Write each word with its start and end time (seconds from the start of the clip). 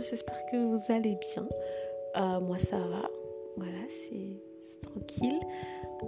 j'espère 0.00 0.44
que 0.46 0.56
vous 0.56 0.92
allez 0.92 1.16
bien. 1.16 1.48
Euh, 2.16 2.40
moi 2.40 2.58
ça 2.58 2.78
va, 2.78 3.08
voilà, 3.56 3.72
c'est 3.88 4.80
tranquille. 4.82 5.40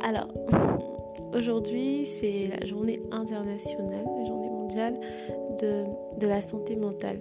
Alors, 0.01 0.29
aujourd'hui 1.35 2.07
c'est 2.07 2.49
la 2.59 2.67
journée 2.67 3.01
internationale, 3.11 4.05
la 4.19 4.25
journée 4.27 4.51
mondiale 4.51 5.01
de, 5.61 5.85
de 6.19 6.27
la 6.27 6.41
santé 6.41 6.77
mentale. 6.77 7.21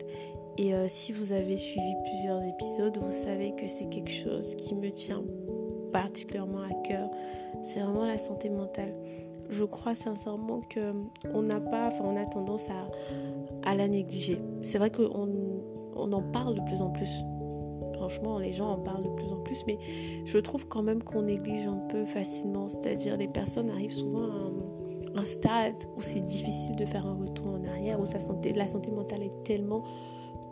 Et 0.57 0.73
euh, 0.73 0.87
si 0.87 1.11
vous 1.11 1.33
avez 1.33 1.55
suivi 1.55 1.93
plusieurs 2.03 2.41
épisodes, 2.43 2.97
vous 2.97 3.11
savez 3.11 3.53
que 3.55 3.67
c'est 3.67 3.87
quelque 3.89 4.11
chose 4.11 4.55
qui 4.55 4.73
me 4.73 4.89
tient 4.89 5.23
particulièrement 5.93 6.61
à 6.61 6.73
cœur. 6.87 7.09
C'est 7.63 7.79
vraiment 7.79 8.05
la 8.05 8.17
santé 8.17 8.49
mentale. 8.49 8.93
Je 9.49 9.63
crois 9.63 9.95
sincèrement 9.95 10.61
que 10.61 10.93
on 11.33 11.41
n'a 11.43 11.61
pas, 11.61 11.87
enfin 11.87 12.03
on 12.03 12.17
a 12.17 12.25
tendance 12.25 12.67
à, 12.69 13.69
à 13.69 13.75
la 13.75 13.87
négliger. 13.87 14.41
C'est 14.61 14.77
vrai 14.77 14.89
qu'on 14.89 15.29
on 15.97 16.11
en 16.11 16.21
parle 16.21 16.55
de 16.55 16.61
plus 16.61 16.81
en 16.81 16.89
plus. 16.89 17.23
Franchement, 17.93 18.37
les 18.37 18.53
gens 18.53 18.73
en 18.73 18.77
parlent 18.77 19.03
de 19.03 19.09
plus 19.09 19.31
en 19.31 19.37
plus, 19.37 19.63
mais 19.65 19.79
je 20.25 20.37
trouve 20.37 20.67
quand 20.67 20.83
même 20.83 21.01
qu'on 21.01 21.23
néglige 21.23 21.67
un 21.67 21.79
peu 21.89 22.05
facilement. 22.05 22.69
C'est-à-dire, 22.69 23.17
les 23.17 23.27
personnes 23.27 23.69
arrivent 23.69 23.93
souvent 23.93 24.23
à 24.23 25.19
un, 25.19 25.25
stade 25.25 25.75
où 25.95 26.01
c'est 26.01 26.21
difficile 26.21 26.75
de 26.75 26.85
faire 26.85 27.07
un 27.07 27.15
retour 27.15 27.47
en 27.47 27.63
arrière, 27.65 27.99
où 27.99 28.05
sa 28.05 28.19
santé, 28.19 28.53
la 28.53 28.67
santé 28.67 28.91
mentale 28.91 29.23
est 29.23 29.43
tellement 29.43 29.83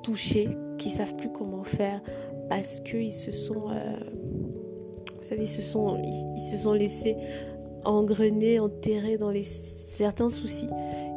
touchés 0.02 0.50
qui 0.80 0.90
savent 0.90 1.16
plus 1.16 1.32
comment 1.32 1.64
faire 1.64 2.02
parce 2.50 2.80
qu'ils 2.80 3.14
se 3.14 3.32
sont, 3.32 3.70
euh, 3.70 3.96
ils 5.38 5.48
se 5.48 5.62
sont, 5.62 6.74
laissés 6.74 7.16
engrener, 7.84 8.60
enterrer 8.60 9.18
dans 9.18 9.30
les 9.30 9.44
certains 9.44 10.30
soucis. 10.30 10.70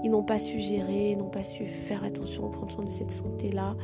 Ils 0.04 0.10
n'ont 0.10 0.22
pas 0.22 0.38
su 0.38 0.58
gérer, 0.58 1.12
ils 1.12 1.18
n'ont 1.18 1.30
pas 1.30 1.44
su 1.44 1.66
faire 1.66 2.04
attention, 2.04 2.50
prendre 2.50 2.70
soin 2.70 2.84
de 2.84 2.90
cette 2.90 3.10
santé-là, 3.10 3.76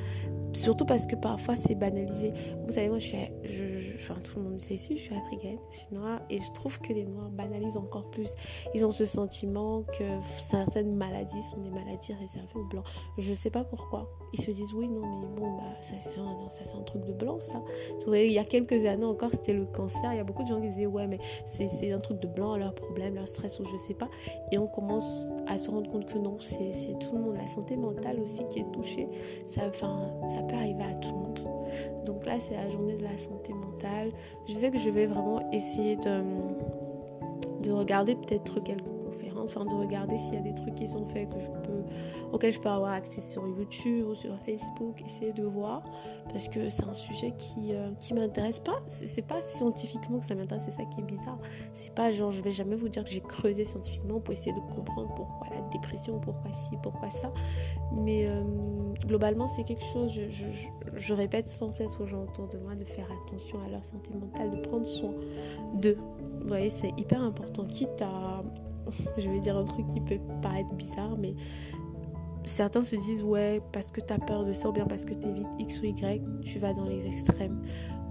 Surtout 0.54 0.84
parce 0.84 1.06
que 1.06 1.16
parfois 1.16 1.56
c'est 1.56 1.74
banalisé. 1.74 2.32
Vous 2.66 2.72
savez, 2.72 2.88
moi 2.88 2.98
je 2.98 3.06
suis, 3.06 3.18
je, 3.42 3.94
enfin 3.96 4.14
tout 4.22 4.38
le 4.38 4.44
monde 4.44 4.60
sait 4.60 4.74
ici, 4.74 4.96
je 4.96 5.02
suis 5.02 5.14
africaine, 5.14 5.58
je 5.70 5.76
suis 5.78 5.94
noire 5.94 6.20
et 6.30 6.40
je 6.40 6.52
trouve 6.52 6.80
que 6.80 6.92
les 6.92 7.04
noirs 7.04 7.30
banalisent 7.30 7.76
encore 7.76 8.10
plus. 8.10 8.30
Ils 8.74 8.86
ont 8.86 8.90
ce 8.90 9.04
sentiment 9.04 9.82
que 9.82 10.04
certaines 10.38 10.94
maladies 10.94 11.42
sont 11.42 11.58
des 11.58 11.70
maladies 11.70 12.14
réservées 12.14 12.54
aux 12.54 12.64
blancs. 12.64 12.84
Je 13.18 13.34
sais 13.34 13.50
pas 13.50 13.64
pourquoi. 13.64 14.08
Ils 14.32 14.40
se 14.40 14.50
disent 14.50 14.72
oui, 14.74 14.88
non, 14.88 15.20
mais 15.20 15.40
bon, 15.40 15.56
bah, 15.56 15.62
ça, 15.80 15.94
c'est 15.98 16.76
un 16.76 16.82
truc 16.82 17.04
de 17.04 17.12
blanc, 17.12 17.38
ça. 17.40 17.62
Il 18.06 18.32
y 18.32 18.38
a 18.38 18.44
quelques 18.44 18.84
années 18.84 19.04
encore, 19.04 19.30
c'était 19.32 19.52
le 19.52 19.66
cancer. 19.66 20.12
Il 20.12 20.16
y 20.16 20.20
a 20.20 20.24
beaucoup 20.24 20.42
de 20.42 20.48
gens 20.48 20.60
qui 20.60 20.68
disaient 20.68 20.86
ouais, 20.86 21.06
mais 21.06 21.18
c'est 21.46 21.92
un 21.92 22.00
truc 22.00 22.20
de 22.20 22.28
blanc, 22.28 22.56
leur 22.56 22.74
problème, 22.74 23.14
leur 23.14 23.28
stress 23.28 23.58
ou 23.60 23.64
je 23.64 23.76
sais 23.76 23.94
pas. 23.94 24.08
Et 24.52 24.58
on 24.58 24.66
commence 24.66 25.26
à 25.46 25.58
se 25.58 25.70
rendre 25.70 25.90
compte 25.90 26.06
que 26.06 26.18
non, 26.18 26.38
c'est 26.40 26.72
tout 26.98 27.16
le 27.16 27.22
monde. 27.22 27.36
La 27.36 27.46
santé 27.46 27.76
mentale 27.76 28.20
aussi 28.20 28.42
qui 28.50 28.60
est 28.60 28.70
touchée. 28.72 29.08
Ça, 29.46 29.72
ça 29.72 30.42
arriver 30.52 30.82
à 30.84 30.94
tout 30.94 31.10
le 31.10 31.16
monde. 31.16 31.40
Donc 32.06 32.26
là, 32.26 32.38
c'est 32.38 32.54
la 32.54 32.68
journée 32.68 32.96
de 32.96 33.02
la 33.02 33.16
santé 33.16 33.52
mentale. 33.52 34.10
Je 34.46 34.54
sais 34.54 34.70
que 34.70 34.78
je 34.78 34.90
vais 34.90 35.06
vraiment 35.06 35.50
essayer 35.52 35.96
de, 35.96 36.22
de 37.62 37.72
regarder 37.72 38.14
peut-être 38.14 38.60
quelques 38.60 38.84
conférences, 39.02 39.56
enfin 39.56 39.64
de 39.64 39.74
regarder 39.74 40.18
s'il 40.18 40.34
y 40.34 40.38
a 40.38 40.40
des 40.40 40.54
trucs 40.54 40.74
qui 40.74 40.88
sont 40.88 41.06
faits 41.08 41.28
que 41.28 41.40
je 41.40 41.46
peux 41.46 41.84
auquel 42.34 42.52
je 42.52 42.60
peux 42.60 42.68
avoir 42.68 42.92
accès 42.92 43.20
sur 43.20 43.46
YouTube 43.46 44.06
ou 44.08 44.14
sur 44.14 44.36
Facebook, 44.40 45.00
essayer 45.06 45.32
de 45.32 45.44
voir, 45.44 45.84
parce 46.32 46.48
que 46.48 46.68
c'est 46.68 46.84
un 46.84 46.94
sujet 46.94 47.32
qui, 47.38 47.72
euh, 47.72 47.92
qui 48.00 48.12
m'intéresse 48.12 48.58
pas. 48.58 48.82
C'est 48.86 49.26
pas 49.26 49.40
scientifiquement 49.40 50.18
que 50.18 50.26
ça 50.26 50.34
m'intéresse, 50.34 50.64
c'est 50.64 50.72
ça 50.72 50.84
qui 50.84 51.00
est 51.00 51.04
bizarre. 51.04 51.38
C'est 51.74 51.94
pas 51.94 52.10
genre, 52.10 52.32
je 52.32 52.42
vais 52.42 52.50
jamais 52.50 52.74
vous 52.74 52.88
dire 52.88 53.04
que 53.04 53.10
j'ai 53.10 53.20
creusé 53.20 53.64
scientifiquement 53.64 54.18
pour 54.18 54.32
essayer 54.32 54.52
de 54.52 54.74
comprendre 54.74 55.14
pourquoi 55.14 55.46
la 55.54 55.60
dépression, 55.70 56.18
pourquoi 56.18 56.52
ci, 56.52 56.76
pourquoi 56.82 57.08
ça. 57.10 57.32
Mais 57.92 58.26
euh, 58.26 58.42
globalement, 59.06 59.46
c'est 59.48 59.64
quelque 59.64 59.84
chose, 59.92 60.12
je, 60.12 60.46
je, 60.96 61.14
répète 61.14 61.48
sans 61.48 61.70
cesse 61.70 61.98
aux 62.00 62.06
gens 62.06 62.22
autour 62.22 62.48
de 62.48 62.58
moi 62.58 62.74
de 62.74 62.84
faire 62.84 63.06
attention 63.24 63.58
à 63.66 63.68
leur 63.70 63.84
santé 63.84 64.10
mentale, 64.14 64.50
de 64.50 64.60
prendre 64.68 64.86
soin 64.86 65.12
d'eux. 65.74 65.98
Vous 66.40 66.48
voyez, 66.48 66.70
c'est 66.70 66.92
hyper 66.98 67.22
important, 67.22 67.64
quitte 67.64 68.02
à 68.02 68.42
je 69.18 69.28
vais 69.28 69.40
dire 69.40 69.56
un 69.56 69.64
truc 69.64 69.86
qui 69.94 70.00
peut 70.00 70.20
paraître 70.42 70.72
bizarre, 70.74 71.16
mais 71.18 71.34
certains 72.44 72.82
se 72.82 72.96
disent 72.96 73.22
ouais 73.22 73.62
parce 73.72 73.90
que 73.90 74.00
tu 74.00 74.12
as 74.12 74.18
peur 74.18 74.44
de 74.44 74.52
ça 74.52 74.68
ou 74.68 74.72
bien 74.72 74.84
parce 74.84 75.04
que 75.04 75.14
tu 75.14 75.28
évites 75.28 75.46
X 75.58 75.80
ou 75.80 75.84
Y, 75.84 76.22
tu 76.42 76.58
vas 76.58 76.72
dans 76.72 76.86
les 76.86 77.06
extrêmes. 77.06 77.62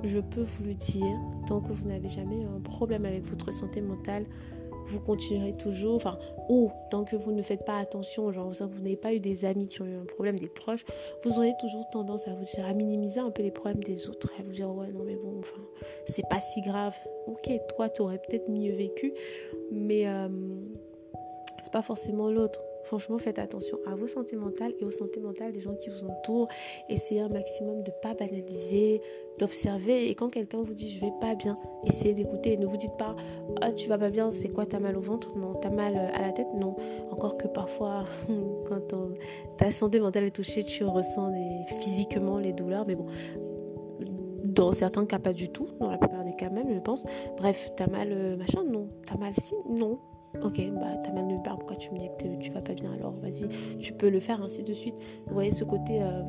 Je 0.04 0.20
peux 0.20 0.42
vous 0.42 0.66
le 0.66 0.74
dire, 0.74 1.18
tant 1.48 1.62
que 1.62 1.72
vous 1.72 1.88
n'avez 1.88 2.10
jamais 2.10 2.44
un 2.44 2.60
problème 2.60 3.06
avec 3.06 3.26
votre 3.26 3.54
santé 3.54 3.80
mentale, 3.80 4.26
vous 4.88 5.00
continuerez 5.00 5.54
toujours, 5.54 5.96
enfin, 5.96 6.18
ou 6.50 6.72
tant 6.90 7.04
que 7.04 7.16
vous 7.16 7.32
ne 7.32 7.42
faites 7.42 7.66
pas 7.66 7.78
attention, 7.78 8.32
genre 8.32 8.52
vous 8.52 8.80
n'avez 8.80 8.98
pas 8.98 9.14
eu 9.14 9.20
des 9.20 9.46
amis 9.46 9.68
qui 9.68 9.82
ont 9.82 9.86
eu 9.86 9.96
un 9.96 10.06
problème, 10.06 10.40
des 10.40 10.50
proches, 10.50 10.86
vous 11.24 11.38
aurez 11.38 11.54
toujours 11.60 11.88
tendance 11.90 12.28
à 12.28 12.34
vous 12.34 12.44
dire, 12.44 12.66
à 12.66 12.74
minimiser 12.74 13.20
un 13.20 13.32
peu 13.32 13.44
les 13.44 13.52
problèmes 13.52 13.84
des 13.84 14.10
autres, 14.10 14.32
à 14.40 14.44
vous 14.44 14.52
dire, 14.52 14.70
ouais, 14.74 14.88
non, 14.92 15.04
mais 15.04 15.16
bon, 15.16 15.40
enfin, 15.40 15.62
c'est 16.06 16.28
pas 16.30 16.40
si 16.40 16.62
grave. 16.62 16.96
Ok, 17.28 17.50
toi, 17.76 17.90
tu 17.90 18.02
aurais 18.02 18.20
peut-être 18.20 18.50
mieux 18.50 18.74
vécu, 18.74 19.14
mais 19.72 20.08
euh, 20.08 20.28
c'est 21.60 21.72
pas 21.72 21.82
forcément 21.82 22.30
l'autre. 22.30 22.60
Franchement, 22.84 23.18
faites 23.18 23.40
attention 23.40 23.78
à 23.86 23.96
vos 23.96 24.08
santé 24.08 24.36
mentales 24.36 24.74
et 24.80 24.86
aux 24.86 24.92
santé 24.92 25.20
mentales 25.20 25.52
des 25.52 25.62
gens 25.62 25.76
qui 25.76 25.90
vous 25.90 26.06
entourent. 26.06 26.48
Essayez 26.90 27.22
un 27.22 27.30
maximum 27.30 27.84
de 27.84 27.92
ne 27.92 28.02
pas 28.02 28.14
banaliser, 28.14 29.02
d'observer. 29.40 30.10
Et 30.10 30.16
quand 30.16 30.30
quelqu'un 30.30 30.62
vous 30.62 30.74
dit 30.74 30.92
je 30.92 31.00
vais 31.00 31.14
pas 31.20 31.36
bien, 31.36 31.58
essayez 31.86 32.14
d'écouter. 32.14 32.58
Ne 32.58 32.66
vous 32.66 32.78
dites 32.78 32.96
pas 32.98 33.16
ah, 33.62 33.72
tu 33.72 33.88
vas 33.88 33.98
pas 33.98 34.10
bien, 34.10 34.32
c'est 34.32 34.50
quoi 34.50 34.66
T'as 34.66 34.80
mal 34.80 34.98
au 34.98 35.02
ventre? 35.02 35.38
Non. 35.38 35.54
T'as 35.56 35.70
mal 35.70 35.96
euh, 35.96 36.10
à 36.14 36.22
la 36.22 36.32
tête? 36.32 36.48
Non. 36.56 36.76
Encore 37.12 37.38
que 37.38 37.48
parfois, 37.48 38.06
quand 38.68 38.94
ta 39.58 39.72
santé 39.72 40.00
mentale 40.00 40.26
est 40.26 40.36
touchée, 40.36 40.64
tu 40.64 40.84
ressens 40.84 41.32
physiquement 41.80 42.40
les 42.40 42.54
douleurs. 42.54 42.86
Mais 42.88 42.96
bon, 42.96 43.08
dans 44.44 44.72
certains 44.72 45.06
cas, 45.06 45.20
pas 45.20 45.34
du 45.34 45.50
tout. 45.50 45.68
Dans 45.80 45.90
la 45.90 45.98
plupart 45.98 46.24
des 46.24 46.34
cas 46.34 46.50
même, 46.50 46.74
je 46.74 46.80
pense. 46.80 47.04
Bref, 47.38 47.72
t'as 47.76 47.88
mal 47.88 48.10
euh, 48.12 48.38
machin? 48.38 48.64
Non. 48.64 48.90
T'as 49.06 49.18
mal 49.18 49.34
si? 49.34 49.56
Non. 49.70 50.00
Ok, 50.42 50.60
bah 50.74 50.98
t'as 51.04 51.12
mal 51.12 51.28
nulle 51.28 51.42
part, 51.44 51.58
pourquoi 51.58 51.76
tu 51.76 51.94
me 51.94 52.00
dis 52.00 52.10
que 52.18 52.36
tu 52.40 52.52
vas 52.52 52.62
pas 52.62 52.74
bien 52.74 52.92
alors? 52.94 53.14
Vas-y, 53.22 53.48
tu 53.78 53.94
peux 53.94 54.10
le 54.10 54.20
faire 54.20 54.42
ainsi 54.42 54.64
de 54.64 54.74
suite. 54.74 54.96
Vous 55.28 55.34
voyez 55.34 55.52
ce 55.52 55.64
côté, 55.64 56.02
euh, 56.02 56.24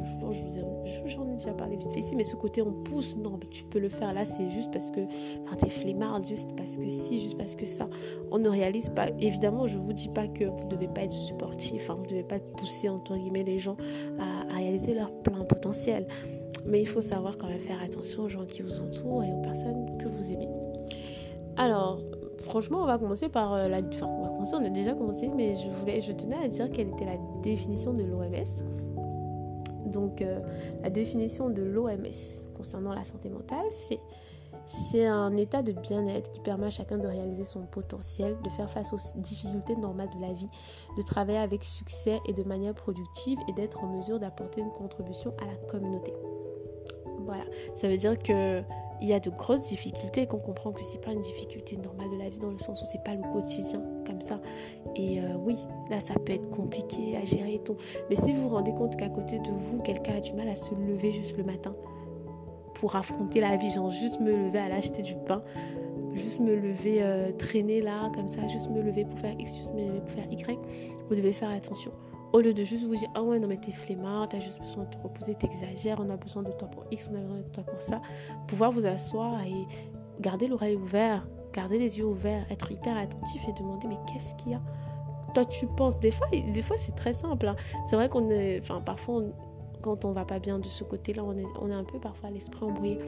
j'en 1.07 1.27
ai 1.27 1.37
déjà 1.37 1.53
parlé 1.55 1.77
vite 1.77 1.91
fait 1.93 2.01
ici, 2.01 2.15
mais 2.15 2.25
ce 2.25 2.37
côté 2.37 2.61
on 2.61 2.73
pousse, 2.73 3.17
non, 3.17 3.39
mais 3.41 3.47
tu 3.51 3.65
peux 3.65 3.79
le 3.79 3.89
faire 3.89 4.13
là, 4.13 4.27
c'est 4.27 4.51
juste 4.51 4.71
parce 4.71 4.91
que 4.91 5.01
enfin, 5.45 5.57
t'es 5.57 5.71
flemmarde, 5.71 6.27
juste 6.27 6.55
parce 6.55 6.77
que 6.77 6.87
si, 6.89 7.21
juste 7.21 7.39
parce 7.39 7.55
que 7.55 7.65
ça. 7.65 7.89
On 8.31 8.39
ne 8.39 8.49
réalise 8.49 8.91
pas, 8.91 9.09
évidemment, 9.21 9.67
je 9.67 9.79
vous 9.79 9.95
dis 9.95 10.09
pas 10.09 10.29
que 10.29 10.45
vous 10.45 10.69
devez 10.69 10.89
pas 10.89 11.03
être 11.05 11.13
supportif, 11.13 11.89
hein, 11.89 11.97
vous 11.99 12.07
devez 12.07 12.25
pas 12.25 12.39
pousser 12.39 12.91
entre 12.91 13.17
guillemets 13.17 13.45
les 13.45 13.59
gens 13.59 13.77
à 14.21 14.55
réaliser 14.55 14.95
leur 14.95 15.13
plein 15.23 15.45
potentiel. 15.45 16.07
Mais 16.67 16.81
il 16.81 16.87
faut 16.87 17.01
savoir 17.01 17.37
quand 17.39 17.49
même 17.49 17.61
faire 17.61 17.83
attention 17.83 18.25
aux 18.25 18.29
gens 18.29 18.45
qui 18.45 18.63
vous 18.63 18.81
entourent 18.81 19.25
et 19.25 19.33
aux 19.33 19.43
personnes 19.43 19.99
que 19.99 20.09
vous 20.09 20.33
aimez. 20.33 20.49
Alors, 21.57 22.01
franchement, 22.43 22.83
on 22.83 22.87
va 22.87 22.99
commencer 22.99 23.29
par 23.29 23.55
euh, 23.55 23.69
la. 23.69 23.79
Enfin, 23.79 24.07
on 24.07 24.65
a 24.65 24.69
déjà 24.69 24.95
commencé, 24.95 25.29
mais 25.29 25.55
je, 25.55 25.71
voulais, 25.71 26.01
je 26.01 26.13
tenais 26.13 26.37
à 26.37 26.49
dire 26.49 26.71
quelle 26.71 26.89
était 26.89 27.05
la 27.05 27.17
définition 27.43 27.93
de 27.93 28.03
l'OMS. 28.03 28.65
Donc, 29.87 30.23
euh, 30.23 30.41
la 30.83 30.91
définition 30.91 31.51
de 31.51 31.63
l'OMS 31.63 32.45
concernant 32.57 32.95
la 32.95 33.05
santé 33.05 33.29
mentale, 33.29 33.67
c'est 33.71 34.01
c'est 34.67 35.05
un 35.05 35.37
état 35.37 35.63
de 35.63 35.73
bien-être 35.73 36.31
qui 36.31 36.41
permet 36.41 36.67
à 36.67 36.71
chacun 36.71 36.97
de 36.97 37.07
réaliser 37.07 37.45
son 37.45 37.63
potentiel, 37.67 38.37
de 38.43 38.49
faire 38.51 38.71
face 38.71 38.93
aux 38.93 39.21
difficultés 39.21 39.77
normales 39.77 40.09
de 40.17 40.21
la 40.23 40.33
vie, 40.33 40.49
de 40.97 41.03
travailler 41.03 41.39
avec 41.39 41.65
succès 41.65 42.21
et 42.27 42.33
de 42.33 42.43
manière 42.45 42.75
productive 42.75 43.39
et 43.49 43.53
d'être 43.53 43.83
en 43.85 43.89
mesure 43.89 44.19
d'apporter 44.19 44.63
une 44.63 44.71
contribution 44.71 45.33
à 45.43 45.47
la 45.47 45.57
communauté. 45.69 46.15
Voilà, 47.27 47.45
ça 47.75 47.89
veut 47.89 47.97
dire 47.97 48.19
que 48.19 48.63
il 49.01 49.09
y 49.09 49.13
a 49.13 49.21
de 49.21 49.31
grosses 49.31 49.63
difficultés 49.63 50.27
qu'on 50.27 50.39
comprend 50.39 50.73
que 50.73 50.81
c'est 50.83 51.01
pas 51.01 51.13
une 51.13 51.21
difficulté 51.21 51.77
normale 51.77 52.11
de 52.11 52.17
la 52.17 52.29
vie 52.29 52.39
dans 52.39 52.51
le 52.51 52.59
sens 52.59 52.81
où 52.83 52.85
c'est 52.85 53.03
pas 53.03 53.15
le 53.15 53.23
quotidien 53.33 53.83
comme 54.07 54.23
ça. 54.23 54.41
Et 54.97 55.21
euh, 55.21 55.35
oui, 55.45 55.57
là 55.91 56.01
ça 56.01 56.15
peut 56.15 56.33
être 56.33 56.49
compliqué 56.51 57.17
à 57.17 57.25
gérer 57.25 57.55
et 57.55 57.59
tout. 57.59 57.77
Mais 58.09 58.17
si 58.17 58.33
vous 58.33 58.43
vous 58.43 58.55
rendez 58.55 58.73
compte 58.73 58.97
qu'à 58.97 59.09
côté 59.09 59.39
de 59.39 59.51
vous, 59.51 59.81
quelqu'un 59.83 60.17
a 60.17 60.21
du 60.21 60.33
mal 60.33 60.49
à 60.49 60.57
se 60.57 60.75
lever 60.75 61.13
juste 61.13 61.37
le 61.37 61.45
matin 61.45 61.75
pour 62.75 62.97
affronter 62.97 63.41
la 63.41 63.57
vie, 63.57 63.71
genre 63.71 63.91
juste 63.91 64.21
me 64.21 64.31
lever 64.31 64.59
à 64.59 64.69
l'acheter 64.69 65.03
du 65.03 65.15
pain, 65.27 65.43
juste 66.13 66.41
me 66.41 66.55
lever, 66.55 67.03
euh, 67.03 67.31
traîner 67.33 67.81
là 67.81 68.11
comme 68.15 68.29
ça, 68.29 68.47
juste 68.47 68.71
me 68.71 68.83
lever 68.83 69.05
pour 69.05 69.19
faire 69.19 69.35
X, 69.39 69.57
juste 69.57 69.75
me 69.75 70.01
pour 70.01 70.11
faire 70.11 70.31
Y, 70.31 70.59
vous 71.09 71.15
devez 71.15 71.33
faire 71.33 71.51
attention. 71.51 71.93
Au 72.35 72.41
lieu 72.41 72.53
de 72.53 72.65
juste 72.65 72.85
vous 72.85 72.97
dire, 72.97 73.09
ah 73.15 73.23
ouais, 73.23 73.39
non, 73.39 73.47
mais 73.47 73.59
t'es 73.59 73.71
flemmard, 73.71 74.29
t'as 74.29 74.41
juste 74.41 74.61
besoin 74.61 74.83
de 74.83 74.91
te 74.91 74.99
reposer, 75.01 75.37
t'exagères, 75.37 76.01
on 76.01 76.11
a 76.11 76.17
besoin 76.17 76.43
de 76.43 76.51
toi 76.51 76.67
pour 76.67 76.85
X, 76.91 77.09
on 77.13 77.15
a 77.15 77.21
besoin 77.21 77.37
de 77.37 77.43
toi 77.45 77.63
pour 77.63 77.81
ça. 77.81 78.03
Pouvoir 78.49 78.73
vous 78.73 78.85
asseoir 78.87 79.41
et 79.45 79.69
garder 80.21 80.49
l'oreille 80.49 80.75
ouverte, 80.75 81.29
garder 81.53 81.79
les 81.79 81.97
yeux 81.97 82.07
ouverts, 82.07 82.45
être 82.51 82.73
hyper 82.73 82.97
attentif 82.97 83.49
et 83.49 83.53
demander, 83.53 83.87
mais 83.87 83.99
qu'est-ce 84.13 84.35
qu'il 84.35 84.51
y 84.51 84.55
a? 84.57 84.61
Toi, 85.33 85.45
tu 85.45 85.69
penses, 85.69 86.01
des 86.01 86.11
fois, 86.11 86.27
des 86.33 86.63
fois 86.63 86.75
c'est 86.77 86.97
très 86.97 87.15
simple. 87.15 87.47
Hein. 87.47 87.55
C'est 87.87 87.95
vrai 87.95 88.09
qu'on 88.09 88.29
est, 88.31 88.59
enfin, 88.59 88.81
parfois, 88.81 89.23
quand 89.81 90.05
on 90.05 90.11
va 90.11 90.25
pas 90.25 90.41
bien 90.41 90.59
de 90.59 90.67
ce 90.67 90.83
côté-là, 90.83 91.23
on 91.23 91.37
est, 91.69 91.73
un 91.73 91.85
peu 91.85 92.01
parfois 92.01 92.31
l'esprit 92.31 92.65
embrouillé. 92.65 92.99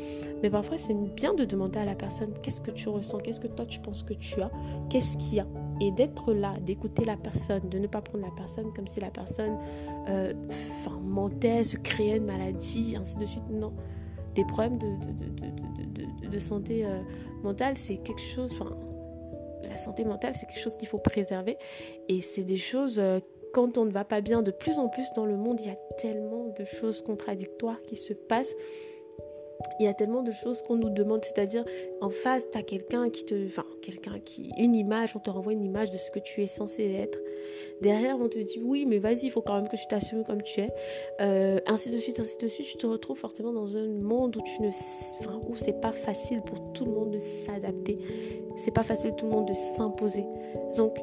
Mais 0.41 0.51
parfois, 0.51 0.79
c'est 0.79 0.95
bien 0.95 1.35
de 1.35 1.45
demander 1.45 1.81
à 1.81 1.85
la 1.85 1.97
personne 1.97 2.33
qu'est-ce 2.43 2.61
que 2.61 2.71
tu 2.71 2.89
ressens, 2.89 3.19
qu'est-ce 3.19 3.41
que 3.41 3.49
toi 3.49 3.67
tu 3.67 3.81
penses 3.81 4.05
que 4.05 4.15
tu 4.15 4.41
as, 4.41 4.53
qu'est-ce 4.89 5.17
qu'il 5.17 5.35
y 5.35 5.41
a? 5.41 5.47
Et 5.81 5.91
d'être 5.91 6.33
là, 6.33 6.55
d'écouter 6.61 7.05
la 7.05 7.17
personne, 7.17 7.69
de 7.69 7.79
ne 7.79 7.87
pas 7.87 8.01
prendre 8.01 8.25
la 8.25 8.33
personne 8.33 8.73
comme 8.75 8.87
si 8.87 9.01
la 9.01 9.11
personne 9.11 9.59
euh, 10.09 10.33
mentait, 11.03 11.65
se 11.65 11.77
créait 11.77 12.17
une 12.17 12.25
maladie, 12.25 12.97
ainsi 12.99 13.17
de 13.17 13.27
suite. 13.27 13.49
Non. 13.51 13.73
Des 14.35 14.45
problèmes 14.45 14.79
de, 14.79 14.87
de, 14.87 16.25
de, 16.25 16.29
de 16.29 16.39
santé 16.39 16.85
euh, 16.85 17.01
mentale, 17.43 17.77
c'est 17.77 17.97
quelque 17.99 18.21
chose. 18.21 18.53
La 19.63 19.77
santé 19.77 20.05
mentale, 20.05 20.35
c'est 20.35 20.47
quelque 20.47 20.61
chose 20.61 20.77
qu'il 20.77 20.89
faut 20.89 20.99
préserver. 20.99 21.57
Et 22.09 22.21
c'est 22.21 22.45
des 22.45 22.57
choses 22.57 22.99
euh, 22.99 23.21
quand 23.53 23.79
on 23.79 23.85
ne 23.87 23.91
va 23.91 24.05
pas 24.05 24.21
bien, 24.21 24.43
de 24.43 24.51
plus 24.51 24.79
en 24.79 24.89
plus 24.89 25.07
dans 25.15 25.25
le 25.25 25.37
monde, 25.37 25.61
il 25.61 25.69
y 25.69 25.71
a 25.71 25.79
tellement 25.99 26.49
de 26.59 26.65
choses 26.65 27.03
contradictoires 27.03 27.81
qui 27.83 27.97
se 27.97 28.13
passent. 28.13 28.55
Il 29.79 29.85
y 29.85 29.89
a 29.89 29.95
tellement 29.95 30.23
de 30.23 30.31
choses 30.31 30.63
qu'on 30.63 30.77
nous 30.77 30.91
demande, 30.91 31.25
c'est-à-dire 31.25 31.65
en 32.01 32.11
face, 32.11 32.51
tu 32.51 32.59
as 32.59 32.63
quelqu'un 32.63 33.11
qui 33.11 33.25
te. 33.25 33.47
Enfin, 33.47 33.65
quelqu'un 33.83 34.19
qui. 34.19 34.51
Une 34.59 34.75
image, 34.75 35.17
on 35.17 35.19
te 35.19 35.31
renvoie 35.31 35.53
une 35.53 35.65
image 35.65 35.91
de 35.91 35.99
ce 35.99 36.11
que 36.11 36.19
tu 36.19 36.43
es 36.43 36.47
censé 36.47 36.85
être. 36.85 37.19
Derrière, 37.81 38.19
on 38.21 38.29
te 38.29 38.39
dit 38.39 38.61
oui, 38.63 38.87
mais 38.87 38.99
vas-y, 38.99 39.27
il 39.27 39.31
faut 39.31 39.43
quand 39.43 39.55
même 39.55 39.69
que 39.69 39.77
tu 39.77 39.87
t'assumes 39.87 40.25
comme 40.25 40.43
tu 40.43 40.61
es. 40.61 40.69
Euh, 41.21 41.59
ainsi 41.67 41.91
de 41.91 41.99
suite, 41.99 42.21
ainsi 42.21 42.37
de 42.39 42.49
suite. 42.49 42.67
Tu 42.67 42.77
te 42.77 42.87
retrouves 42.87 43.19
forcément 43.19 43.53
dans 43.53 43.77
un 43.77 43.89
monde 43.89 44.37
où 44.37 44.41
tu 44.41 44.63
ne. 44.63 44.69
Enfin, 45.21 45.41
où 45.49 45.55
c'est 45.57 45.81
pas 45.81 45.93
facile 45.93 46.43
pour 46.43 46.73
tout 46.73 46.85
le 46.85 46.93
monde 46.93 47.11
de 47.13 47.19
s'adapter. 47.19 47.99
C'est 48.57 48.75
pas 48.75 48.83
facile 48.83 49.15
tout 49.17 49.27
le 49.27 49.33
monde 49.33 49.49
de 49.49 49.55
s'imposer. 49.77 50.25
Donc, 50.77 50.99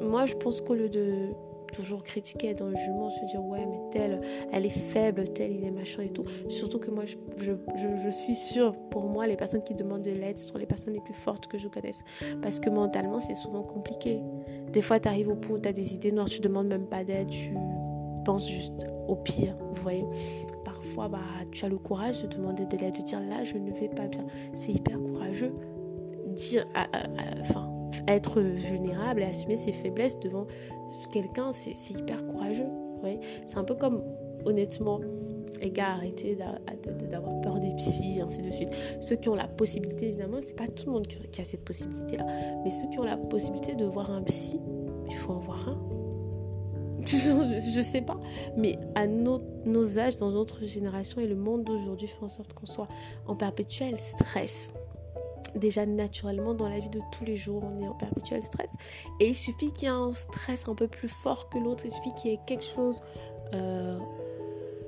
moi, 0.00 0.26
je 0.26 0.34
pense 0.34 0.60
qu'au 0.60 0.74
lieu 0.74 0.88
de 0.88 1.30
toujours 1.72 2.02
critiquer 2.02 2.54
dans 2.54 2.68
le 2.68 2.76
jugement, 2.76 3.10
se 3.10 3.24
dire 3.24 3.44
ouais 3.44 3.64
mais 3.66 3.80
telle, 3.90 4.20
elle 4.52 4.66
est 4.66 4.70
faible, 4.70 5.24
telle, 5.28 5.52
il 5.52 5.64
est 5.64 5.70
machin 5.70 6.02
et 6.02 6.10
tout. 6.10 6.24
Surtout 6.48 6.78
que 6.78 6.90
moi 6.90 7.04
je, 7.04 7.16
je, 7.36 7.52
je, 8.04 8.08
suis 8.10 8.34
sûre, 8.34 8.74
pour 8.90 9.04
moi, 9.04 9.26
les 9.26 9.36
personnes 9.36 9.62
qui 9.62 9.74
demandent 9.74 10.02
de 10.02 10.10
l'aide 10.10 10.38
sont 10.38 10.58
les 10.58 10.66
personnes 10.66 10.94
les 10.94 11.00
plus 11.00 11.14
fortes 11.14 11.46
que 11.46 11.58
je 11.58 11.68
connaisse. 11.68 12.02
Parce 12.42 12.60
que 12.60 12.70
mentalement, 12.70 13.20
c'est 13.20 13.34
souvent 13.34 13.62
compliqué. 13.62 14.20
Des 14.72 14.82
fois, 14.82 15.00
tu 15.00 15.08
arrives 15.08 15.28
au 15.28 15.36
point 15.36 15.56
où 15.56 15.58
tu 15.58 15.68
as 15.68 15.72
des 15.72 15.94
idées 15.94 16.12
noires, 16.12 16.28
tu 16.28 16.40
demandes 16.40 16.68
même 16.68 16.86
pas 16.86 17.04
d'aide, 17.04 17.28
tu 17.28 17.54
penses 18.24 18.50
juste 18.50 18.86
au 19.08 19.16
pire, 19.16 19.56
vous 19.72 19.82
voyez. 19.82 20.04
Parfois, 20.64 21.08
bah, 21.08 21.20
tu 21.52 21.64
as 21.64 21.68
le 21.68 21.78
courage 21.78 22.22
de 22.22 22.28
demander 22.28 22.66
de 22.66 22.76
l'aide, 22.76 22.96
de 22.96 23.02
dire 23.02 23.20
là, 23.20 23.44
je 23.44 23.56
ne 23.56 23.70
vais 23.70 23.88
pas 23.88 24.06
bien. 24.06 24.26
C'est 24.54 24.72
hyper 24.72 24.98
courageux. 24.98 25.54
Dire, 26.26 26.66
enfin, 27.40 27.70
être 28.08 28.40
vulnérable 28.40 29.22
et 29.22 29.26
assumer 29.26 29.56
ses 29.56 29.72
faiblesses 29.72 30.18
devant 30.20 30.46
quelqu'un, 31.12 31.52
c'est 31.52 31.74
hyper 31.90 32.26
courageux. 32.26 32.66
Ouais. 33.02 33.20
C'est 33.46 33.58
un 33.58 33.64
peu 33.64 33.74
comme, 33.74 34.02
honnêtement, 34.44 35.00
les 35.60 35.70
gars, 35.70 35.92
arrêtez 35.92 36.36
d'avoir 37.10 37.40
peur 37.40 37.58
des 37.58 37.74
psys, 37.76 38.20
ainsi 38.20 38.42
de 38.42 38.50
suite. 38.50 38.70
Ceux 39.00 39.16
qui 39.16 39.28
ont 39.28 39.34
la 39.34 39.48
possibilité, 39.48 40.08
évidemment, 40.08 40.38
c'est 40.40 40.56
pas 40.56 40.68
tout 40.68 40.86
le 40.86 40.92
monde 40.92 41.06
qui 41.06 41.40
a 41.40 41.44
cette 41.44 41.64
possibilité-là, 41.64 42.26
mais 42.64 42.70
ceux 42.70 42.88
qui 42.90 42.98
ont 42.98 43.04
la 43.04 43.16
possibilité 43.16 43.74
de 43.74 43.84
voir 43.84 44.10
un 44.10 44.22
psy, 44.22 44.60
il 45.08 45.14
faut 45.14 45.32
en 45.32 45.38
voir 45.38 45.68
un. 45.68 45.78
je, 47.06 47.70
je 47.74 47.80
sais 47.80 48.02
pas, 48.02 48.18
mais 48.56 48.78
à 48.96 49.06
nos, 49.06 49.40
nos 49.64 49.98
âges, 49.98 50.16
dans 50.16 50.32
notre 50.32 50.64
génération 50.64 51.20
et 51.20 51.26
le 51.26 51.36
monde 51.36 51.62
d'aujourd'hui 51.62 52.08
fait 52.08 52.24
en 52.24 52.28
sorte 52.28 52.52
qu'on 52.52 52.66
soit 52.66 52.88
en 53.26 53.36
perpétuel 53.36 53.98
stress 54.00 54.72
déjà 55.56 55.86
naturellement 55.86 56.54
dans 56.54 56.68
la 56.68 56.78
vie 56.78 56.90
de 56.90 57.00
tous 57.12 57.24
les 57.24 57.36
jours, 57.36 57.62
on 57.64 57.82
est 57.82 57.88
en 57.88 57.94
perpétuel 57.94 58.44
stress. 58.44 58.70
Et 59.20 59.28
il 59.28 59.34
suffit 59.34 59.72
qu'il 59.72 59.84
y 59.84 59.86
ait 59.86 59.94
un 59.94 60.12
stress 60.12 60.68
un 60.68 60.74
peu 60.74 60.88
plus 60.88 61.08
fort 61.08 61.48
que 61.48 61.58
l'autre, 61.58 61.84
il 61.86 61.92
suffit 61.92 62.14
qu'il 62.14 62.30
y 62.30 62.34
ait 62.34 62.40
quelque 62.46 62.64
chose, 62.64 63.00
euh, 63.54 63.98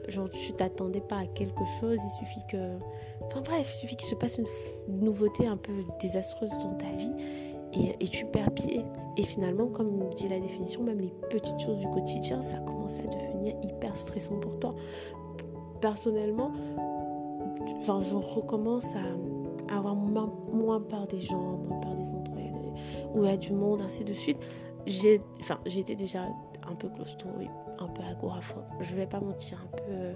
genre 0.08 0.28
tu 0.30 0.52
t'attendais 0.52 1.00
pas 1.00 1.18
à 1.18 1.26
quelque 1.26 1.64
chose, 1.80 1.98
il 2.02 2.18
suffit 2.18 2.40
que... 2.50 2.78
Enfin 3.22 3.42
bref, 3.42 3.70
il 3.76 3.80
suffit 3.80 3.96
qu'il 3.96 4.08
se 4.08 4.14
passe 4.14 4.38
une 4.38 4.46
nouveauté 5.00 5.46
un 5.46 5.56
peu 5.56 5.72
désastreuse 6.00 6.50
dans 6.62 6.74
ta 6.74 6.90
vie 6.92 7.12
et, 8.00 8.08
tu 8.08 8.24
perds 8.26 8.50
pied. 8.52 8.84
Et 9.16 9.22
finalement, 9.24 9.66
comme 9.66 10.08
dit 10.14 10.28
la 10.28 10.38
définition, 10.38 10.82
même 10.82 11.00
les 11.00 11.12
petites 11.30 11.58
choses 11.58 11.78
du 11.78 11.88
quotidien, 11.90 12.42
ça 12.42 12.58
commence 12.58 12.98
à 12.98 13.02
devenir 13.02 13.54
hyper 13.62 13.96
stressant 13.96 14.36
pour 14.36 14.58
toi. 14.58 14.74
Personnellement, 15.80 16.52
enfin, 17.78 18.00
je 18.00 18.14
recommence 18.14 18.86
à 18.94 19.02
avoir 19.68 19.94
moins, 19.94 20.80
peur 20.80 21.06
des 21.06 21.20
gens, 21.20 21.58
moins 21.58 21.80
peur 21.80 21.94
des 21.94 22.12
endroits 22.12 22.38
où 23.14 23.24
il 23.24 23.30
y 23.30 23.32
a 23.32 23.36
du 23.36 23.52
monde, 23.52 23.82
ainsi 23.82 24.04
de 24.04 24.12
suite. 24.12 24.38
J'ai, 24.86 25.20
enfin, 25.40 25.58
j'étais 25.66 25.94
déjà 25.94 26.22
un 26.70 26.74
peu 26.74 26.88
claustro, 26.88 27.28
un 27.78 27.88
peu 27.88 28.02
agoraphobe. 28.02 28.64
Je 28.80 28.94
vais 28.94 29.06
pas 29.06 29.20
mentir, 29.20 29.58
un 29.62 29.76
peu. 29.76 29.82
Euh, 29.90 30.14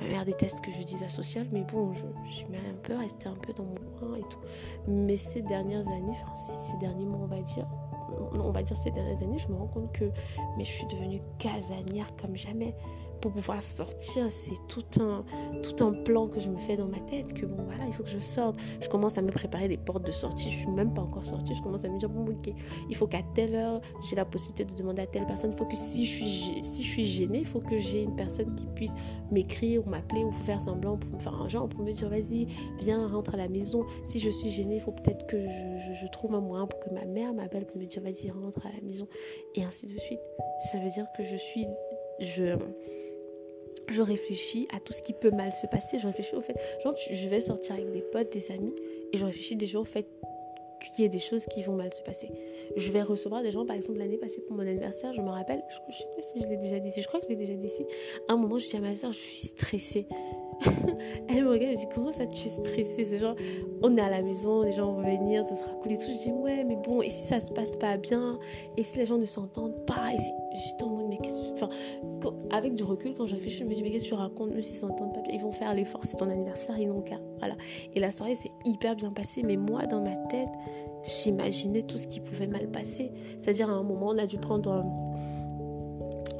ma 0.00 0.08
mère 0.08 0.24
déteste 0.24 0.60
que 0.60 0.70
je 0.70 0.82
dise 0.82 1.02
asocial, 1.02 1.46
mais 1.52 1.62
bon, 1.62 1.92
je, 1.92 2.04
suis 2.30 2.46
un 2.46 2.76
peu 2.82 2.96
restée 2.96 3.28
un 3.28 3.34
peu 3.34 3.52
dans 3.52 3.64
mon 3.64 3.74
coin 3.98 4.16
et 4.16 4.28
tout. 4.30 4.40
Mais 4.86 5.16
ces 5.16 5.42
dernières 5.42 5.86
années, 5.88 6.16
enfin, 6.22 6.34
ces 6.34 6.76
derniers 6.78 7.06
mois, 7.06 7.20
on 7.22 7.26
va 7.26 7.40
dire, 7.40 7.66
on 8.32 8.50
va 8.50 8.62
dire 8.62 8.76
ces 8.76 8.90
dernières 8.90 9.22
années, 9.22 9.38
je 9.38 9.48
me 9.48 9.56
rends 9.56 9.66
compte 9.66 9.92
que 9.92 10.04
mais 10.56 10.64
je 10.64 10.70
suis 10.70 10.86
devenue 10.86 11.20
casanière 11.38 12.06
comme 12.20 12.36
jamais 12.36 12.74
pour 13.20 13.32
pouvoir 13.32 13.60
sortir, 13.62 14.30
c'est 14.30 14.56
tout 14.68 15.00
un, 15.00 15.24
tout 15.62 15.84
un 15.84 15.92
plan 15.92 16.28
que 16.28 16.40
je 16.40 16.48
me 16.48 16.56
fais 16.58 16.76
dans 16.76 16.86
ma 16.86 17.00
tête, 17.00 17.32
que 17.32 17.46
bon 17.46 17.64
voilà, 17.64 17.84
il 17.86 17.92
faut 17.92 18.02
que 18.02 18.10
je 18.10 18.18
sorte. 18.18 18.56
Je 18.80 18.88
commence 18.88 19.18
à 19.18 19.22
me 19.22 19.30
préparer 19.30 19.68
des 19.68 19.76
portes 19.76 20.06
de 20.06 20.12
sortie, 20.12 20.50
je 20.50 20.58
suis 20.58 20.70
même 20.70 20.92
pas 20.92 21.02
encore 21.02 21.24
sortie, 21.24 21.54
je 21.54 21.62
commence 21.62 21.84
à 21.84 21.88
me 21.88 21.98
dire, 21.98 22.08
bon 22.08 22.30
ok, 22.30 22.52
il 22.88 22.96
faut 22.96 23.06
qu'à 23.06 23.22
telle 23.34 23.54
heure, 23.54 23.80
j'ai 24.08 24.16
la 24.16 24.24
possibilité 24.24 24.64
de 24.64 24.76
demander 24.76 25.02
à 25.02 25.06
telle 25.06 25.26
personne, 25.26 25.50
il 25.52 25.56
faut 25.56 25.66
que 25.66 25.76
si 25.76 26.06
je 26.06 26.14
suis, 26.14 26.64
si 26.64 26.82
je 26.82 26.90
suis 26.90 27.04
gênée, 27.04 27.38
il 27.38 27.46
faut 27.46 27.60
que 27.60 27.76
j'ai 27.76 28.02
une 28.02 28.16
personne 28.16 28.54
qui 28.54 28.66
puisse 28.74 28.94
m'écrire 29.30 29.86
ou 29.86 29.90
m'appeler 29.90 30.24
ou 30.24 30.32
faire 30.32 30.60
semblant 30.60 30.96
pour 30.96 31.10
me 31.10 31.18
faire 31.18 31.34
un 31.34 31.48
genre, 31.48 31.68
pour 31.68 31.84
me 31.84 31.92
dire, 31.92 32.08
vas-y, 32.08 32.46
viens, 32.80 33.08
rentre 33.08 33.34
à 33.34 33.36
la 33.36 33.48
maison. 33.48 33.84
Si 34.04 34.20
je 34.20 34.30
suis 34.30 34.50
gênée, 34.50 34.76
il 34.76 34.80
faut 34.80 34.92
peut-être 34.92 35.26
que 35.26 35.38
je, 35.38 35.94
je 35.94 36.06
trouve 36.08 36.34
un 36.34 36.40
moyen 36.40 36.66
pour 36.66 36.80
que 36.80 36.90
ma 36.90 37.04
mère 37.04 37.32
m'appelle 37.34 37.66
pour 37.66 37.78
me 37.78 37.86
dire, 37.86 38.02
vas-y, 38.02 38.30
rentre 38.30 38.66
à 38.66 38.70
la 38.74 38.80
maison, 38.82 39.06
et 39.54 39.64
ainsi 39.64 39.86
de 39.86 39.98
suite. 39.98 40.20
Ça 40.72 40.78
veut 40.78 40.90
dire 40.90 41.06
que 41.16 41.22
je 41.22 41.36
suis... 41.36 41.66
Je, 42.20 42.56
je 43.88 44.02
réfléchis 44.02 44.68
à 44.74 44.80
tout 44.80 44.92
ce 44.92 45.02
qui 45.02 45.12
peut 45.12 45.30
mal 45.30 45.52
se 45.52 45.66
passer. 45.66 45.98
Je 45.98 46.06
réfléchis 46.06 46.34
au 46.34 46.40
fait, 46.40 46.54
genre, 46.82 46.94
je 47.10 47.28
vais 47.28 47.40
sortir 47.40 47.74
avec 47.74 47.90
des 47.92 48.02
potes, 48.02 48.32
des 48.32 48.50
amis, 48.50 48.74
et 49.12 49.16
je 49.16 49.24
réfléchis 49.24 49.56
déjà 49.56 49.78
au 49.78 49.84
fait 49.84 50.06
qu'il 50.80 51.02
y 51.02 51.06
ait 51.06 51.10
des 51.10 51.18
choses 51.18 51.46
qui 51.46 51.62
vont 51.62 51.74
mal 51.74 51.92
se 51.92 52.02
passer. 52.02 52.28
Je 52.76 52.90
vais 52.90 53.02
recevoir 53.02 53.42
des 53.42 53.50
gens, 53.50 53.64
par 53.64 53.76
exemple, 53.76 53.98
l'année 53.98 54.18
passée 54.18 54.40
pour 54.46 54.56
mon 54.56 54.62
anniversaire, 54.62 55.12
je 55.14 55.20
me 55.20 55.30
rappelle, 55.30 55.62
je, 55.68 55.76
ne 55.86 55.92
sais 55.92 56.04
pas 56.16 56.22
si 56.22 56.40
je 56.42 56.48
l'ai 56.48 56.56
déjà 56.56 56.78
dit 56.78 56.90
je 56.96 57.06
crois 57.06 57.20
que 57.20 57.26
je 57.26 57.30
l'ai 57.30 57.36
déjà 57.36 57.54
dit 57.54 57.66
ici. 57.66 57.86
À 58.28 58.34
un 58.34 58.36
moment, 58.36 58.58
je 58.58 58.68
dis 58.68 58.76
à 58.76 58.80
ma 58.80 58.94
soeur, 58.94 59.12
je 59.12 59.18
suis 59.18 59.48
stressée. 59.48 60.06
Elle 61.28 61.44
me 61.44 61.50
regarde 61.50 61.72
et 61.72 61.76
me 61.76 61.76
dit 61.76 61.88
comment 61.94 62.12
ça 62.12 62.26
tu 62.26 62.46
es 62.46 62.50
stressée 62.50 63.04
C'est 63.04 63.18
genre 63.18 63.36
on 63.82 63.96
est 63.96 64.00
à 64.00 64.10
la 64.10 64.22
maison, 64.22 64.62
les 64.62 64.72
gens 64.72 64.92
vont 64.92 65.02
venir, 65.02 65.44
ça 65.44 65.56
sera 65.56 65.70
cool 65.72 65.92
et 65.92 65.98
tout. 65.98 66.10
Je 66.10 66.24
dis 66.24 66.32
ouais 66.32 66.64
mais 66.64 66.76
bon 66.76 67.02
et 67.02 67.10
si 67.10 67.22
ça 67.22 67.40
se 67.40 67.52
passe 67.52 67.72
pas 67.72 67.96
bien? 67.96 68.38
Et 68.76 68.82
si 68.84 68.98
les 68.98 69.06
gens 69.06 69.18
ne 69.18 69.26
s'entendent 69.26 69.84
pas? 69.86 70.12
Et 70.14 70.18
si... 70.18 70.32
J'étais 70.54 70.84
en 70.84 70.90
mode 70.90 71.06
mais 71.08 71.18
qu'est-ce 71.18 71.50
que... 71.50 71.54
Enfin 71.54 71.70
avec 72.50 72.74
du 72.74 72.84
recul 72.84 73.14
quand 73.14 73.26
je 73.26 73.34
réfléchis 73.34 73.58
je 73.58 73.64
me 73.64 73.74
dis 73.74 73.82
mais 73.82 73.90
qu'est-ce 73.90 74.04
que 74.04 74.08
tu 74.10 74.14
racontes? 74.14 74.50
Même 74.50 74.62
s'ils 74.62 74.76
s'entendent 74.76 75.12
pas 75.12 75.20
bien, 75.20 75.34
ils 75.34 75.40
vont 75.40 75.52
faire 75.52 75.74
l'effort, 75.74 76.00
c'est 76.04 76.16
ton 76.16 76.30
anniversaire, 76.30 76.78
ils 76.78 76.88
n'ont 76.88 77.02
qu'à. 77.02 77.18
Voilà. 77.38 77.56
Et 77.94 78.00
la 78.00 78.10
soirée 78.10 78.36
s'est 78.36 78.52
hyper 78.64 78.96
bien 78.96 79.10
passée 79.10 79.42
mais 79.42 79.56
moi 79.56 79.86
dans 79.86 80.00
ma 80.00 80.16
tête 80.28 80.48
j'imaginais 81.04 81.82
tout 81.82 81.98
ce 81.98 82.06
qui 82.06 82.20
pouvait 82.20 82.46
mal 82.46 82.68
passer. 82.70 83.12
C'est-à-dire 83.38 83.70
à 83.70 83.74
un 83.74 83.82
moment 83.82 84.08
on 84.08 84.18
a 84.18 84.26
dû 84.26 84.38
prendre 84.38 84.70
euh, 84.70 84.82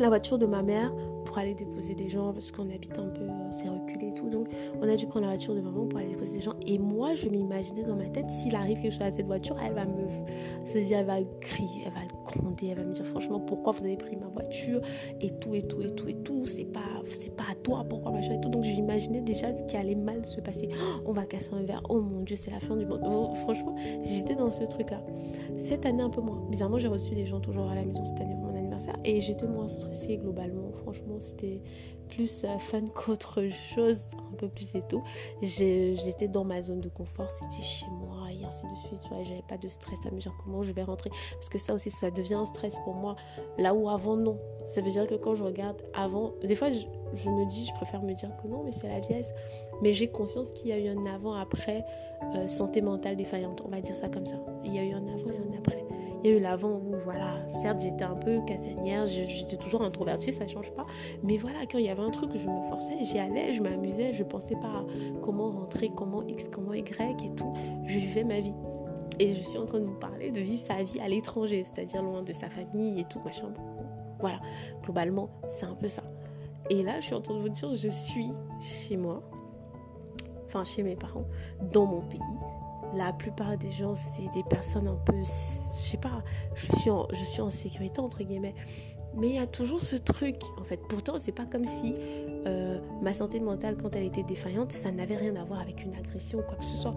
la 0.00 0.08
voiture 0.08 0.38
de 0.38 0.46
ma 0.46 0.62
mère 0.62 0.92
pour 1.24 1.38
aller 1.38 1.54
déposer 1.54 1.94
des 1.94 2.08
gens 2.08 2.32
parce 2.32 2.50
qu'on 2.50 2.70
habite 2.70 2.98
un 2.98 3.08
peu, 3.08 3.26
c'est 3.54 3.68
reculé 3.68 4.08
et 4.08 4.12
tout. 4.12 4.28
Donc, 4.28 4.48
on 4.80 4.88
a 4.88 4.96
dû 4.96 5.06
prendre 5.06 5.26
la 5.26 5.32
voiture 5.32 5.54
de 5.54 5.60
maman 5.60 5.86
pour 5.86 5.98
aller 5.98 6.10
déposer 6.10 6.38
des 6.38 6.44
gens. 6.44 6.54
Et 6.66 6.78
moi, 6.78 7.14
je 7.14 7.28
m'imaginais 7.28 7.84
dans 7.84 7.96
ma 7.96 8.08
tête, 8.08 8.28
s'il 8.30 8.54
arrive 8.54 8.80
quelque 8.80 8.92
chose 8.92 9.02
à 9.02 9.10
cette 9.10 9.26
voiture, 9.26 9.56
elle 9.64 9.74
va 9.74 9.84
me. 9.84 10.04
Se 10.66 10.78
dire, 10.78 10.98
elle 10.98 11.06
va 11.06 11.18
crier, 11.40 11.82
elle 11.86 11.92
va 11.92 12.00
gronder, 12.24 12.68
elle 12.68 12.78
va 12.78 12.84
me 12.84 12.92
dire, 12.92 13.04
franchement, 13.06 13.40
pourquoi 13.40 13.72
vous 13.72 13.84
avez 13.84 13.96
pris 13.96 14.16
ma 14.16 14.26
voiture 14.26 14.80
Et 15.20 15.30
tout, 15.30 15.54
et 15.54 15.62
tout, 15.62 15.80
et 15.82 15.90
tout, 15.90 16.08
et 16.08 16.14
tout. 16.14 16.46
C'est 16.46 16.64
pas, 16.64 16.80
c'est 17.06 17.34
pas 17.34 17.44
à 17.50 17.54
toi, 17.54 17.84
pourquoi 17.88 18.12
machin 18.12 18.34
et 18.34 18.40
tout. 18.40 18.48
Donc, 18.48 18.64
j'imaginais 18.64 19.20
déjà 19.20 19.52
ce 19.52 19.62
qui 19.64 19.76
allait 19.76 19.94
mal 19.94 20.24
se 20.24 20.40
passer. 20.40 20.68
on 21.06 21.12
va 21.12 21.24
casser 21.24 21.54
un 21.54 21.62
verre. 21.62 21.82
Oh 21.88 22.00
mon 22.00 22.22
Dieu, 22.22 22.36
c'est 22.36 22.50
la 22.50 22.60
fin 22.60 22.76
du 22.76 22.86
monde. 22.86 23.00
Oh, 23.04 23.34
franchement, 23.34 23.74
j'étais 24.02 24.34
dans 24.34 24.50
ce 24.50 24.64
truc-là. 24.64 25.00
Cette 25.56 25.86
année, 25.86 26.02
un 26.02 26.10
peu 26.10 26.20
moins. 26.20 26.42
Bizarrement, 26.50 26.78
j'ai 26.78 26.88
reçu 26.88 27.14
des 27.14 27.26
gens 27.26 27.40
toujours 27.40 27.70
à 27.70 27.74
la 27.74 27.84
maison 27.84 28.04
cette 28.04 28.20
année 28.20 28.34
et 29.04 29.20
j'étais 29.20 29.46
moins 29.46 29.68
stressée 29.68 30.16
globalement. 30.16 30.70
Franchement, 30.82 31.18
c'était 31.20 31.60
plus 32.08 32.44
euh, 32.44 32.58
fun 32.58 32.86
qu'autre 32.94 33.42
chose, 33.74 34.06
un 34.32 34.36
peu 34.36 34.48
plus 34.48 34.74
et 34.74 34.82
tout. 34.88 35.02
J'étais 35.42 36.28
dans 36.28 36.44
ma 36.44 36.62
zone 36.62 36.80
de 36.80 36.88
confort, 36.88 37.30
c'était 37.30 37.62
chez 37.62 37.86
moi 37.88 38.28
et 38.30 38.44
ainsi 38.44 38.64
de 38.66 38.76
suite. 38.86 39.00
Ouais, 39.10 39.24
J'avais 39.24 39.44
pas 39.48 39.58
de 39.58 39.68
stress 39.68 39.98
à 40.06 40.10
me 40.10 40.18
dire 40.18 40.32
comment 40.42 40.62
je 40.62 40.72
vais 40.72 40.82
rentrer. 40.82 41.10
Parce 41.32 41.48
que 41.48 41.58
ça 41.58 41.74
aussi, 41.74 41.90
ça 41.90 42.10
devient 42.10 42.34
un 42.34 42.44
stress 42.44 42.78
pour 42.84 42.94
moi. 42.94 43.16
Là 43.58 43.74
où 43.74 43.88
avant, 43.88 44.16
non. 44.16 44.38
Ça 44.66 44.80
veut 44.80 44.90
dire 44.90 45.06
que 45.06 45.14
quand 45.14 45.34
je 45.34 45.44
regarde 45.44 45.82
avant, 45.94 46.32
des 46.42 46.54
fois, 46.54 46.70
je, 46.70 47.28
me 47.28 47.46
dis, 47.46 47.66
je 47.66 47.74
préfère 47.74 48.02
me 48.02 48.14
dire 48.14 48.30
que 48.42 48.48
non, 48.48 48.62
mais 48.64 48.72
c'est 48.72 48.88
la 48.88 49.00
vieillesse. 49.00 49.32
Mais 49.82 49.92
j'ai 49.92 50.08
conscience 50.08 50.52
qu'il 50.52 50.68
y 50.68 50.72
a 50.72 50.78
eu 50.78 50.88
un 50.88 51.06
avant-après 51.06 51.84
euh, 52.34 52.46
santé 52.46 52.80
mentale 52.80 53.16
défaillante. 53.16 53.62
On 53.64 53.68
va 53.68 53.80
dire 53.80 53.94
ça 53.94 54.08
comme 54.08 54.26
ça. 54.26 54.36
Il 54.64 54.74
y 54.74 54.78
a 54.78 54.84
eu 54.84 54.92
un 54.92 55.06
avant 55.06 55.30
et 55.30 55.36
un 55.36 55.58
après. 55.58 55.84
L'avant 56.24 56.80
où, 56.80 56.94
voilà, 57.04 57.36
certes, 57.50 57.82
j'étais 57.82 58.04
un 58.04 58.14
peu 58.14 58.40
casanière, 58.46 59.04
j'étais 59.06 59.58
toujours 59.58 59.82
introvertie, 59.82 60.32
ça 60.32 60.46
change 60.46 60.72
pas. 60.72 60.86
Mais 61.22 61.36
voilà, 61.36 61.60
quand 61.70 61.76
il 61.76 61.84
y 61.84 61.90
avait 61.90 62.02
un 62.02 62.10
truc, 62.10 62.30
je 62.34 62.46
me 62.46 62.62
forçais, 62.68 62.96
j'y 63.02 63.18
allais, 63.18 63.52
je 63.52 63.62
m'amusais, 63.62 64.14
je 64.14 64.24
pensais 64.24 64.56
pas 64.56 64.86
comment 65.22 65.50
rentrer, 65.50 65.90
comment 65.94 66.22
X, 66.26 66.48
comment 66.48 66.72
Y 66.72 67.22
et 67.22 67.34
tout. 67.34 67.52
Je 67.86 67.98
vivais 67.98 68.24
ma 68.24 68.40
vie. 68.40 68.54
Et 69.20 69.34
je 69.34 69.40
suis 69.42 69.58
en 69.58 69.66
train 69.66 69.80
de 69.80 69.84
vous 69.84 69.98
parler 69.98 70.30
de 70.30 70.40
vivre 70.40 70.60
sa 70.60 70.82
vie 70.82 70.98
à 71.00 71.08
l'étranger, 71.08 71.62
c'est-à-dire 71.62 72.02
loin 72.02 72.22
de 72.22 72.32
sa 72.32 72.48
famille 72.48 73.00
et 73.00 73.04
tout, 73.04 73.20
machin. 73.24 73.52
Voilà, 74.18 74.40
globalement, 74.82 75.28
c'est 75.50 75.66
un 75.66 75.74
peu 75.74 75.88
ça. 75.88 76.02
Et 76.70 76.82
là, 76.82 77.00
je 77.00 77.06
suis 77.06 77.14
en 77.14 77.20
train 77.20 77.34
de 77.34 77.40
vous 77.40 77.50
dire, 77.50 77.74
je 77.74 77.88
suis 77.88 78.32
chez 78.60 78.96
moi, 78.96 79.22
enfin 80.46 80.64
chez 80.64 80.82
mes 80.82 80.96
parents, 80.96 81.26
dans 81.72 81.84
mon 81.84 82.00
pays. 82.00 82.20
La 82.96 83.12
plupart 83.12 83.56
des 83.56 83.70
gens, 83.70 83.94
c'est 83.96 84.28
des 84.32 84.42
personnes 84.44 84.88
un 84.88 84.96
peu, 85.04 85.16
je 85.18 85.82
sais 85.82 85.96
pas, 85.96 86.22
je 86.54 86.66
suis 86.76 86.90
en, 86.90 87.08
je 87.10 87.24
suis 87.24 87.40
en 87.40 87.50
sécurité 87.50 88.00
entre 88.00 88.22
guillemets. 88.22 88.54
Mais 89.16 89.28
il 89.28 89.34
y 89.36 89.38
a 89.38 89.46
toujours 89.46 89.82
ce 89.82 89.96
truc, 89.96 90.36
en 90.58 90.64
fait. 90.64 90.80
Pourtant, 90.88 91.18
c'est 91.18 91.32
pas 91.32 91.46
comme 91.46 91.64
si 91.64 91.94
euh, 92.46 92.80
ma 93.00 93.14
santé 93.14 93.38
mentale, 93.38 93.76
quand 93.80 93.94
elle 93.94 94.04
était 94.04 94.24
défaillante, 94.24 94.72
ça 94.72 94.90
n'avait 94.90 95.16
rien 95.16 95.36
à 95.36 95.44
voir 95.44 95.60
avec 95.60 95.84
une 95.84 95.94
agression 95.94 96.40
ou 96.40 96.42
quoi 96.42 96.56
que 96.56 96.64
ce 96.64 96.74
soit. 96.74 96.94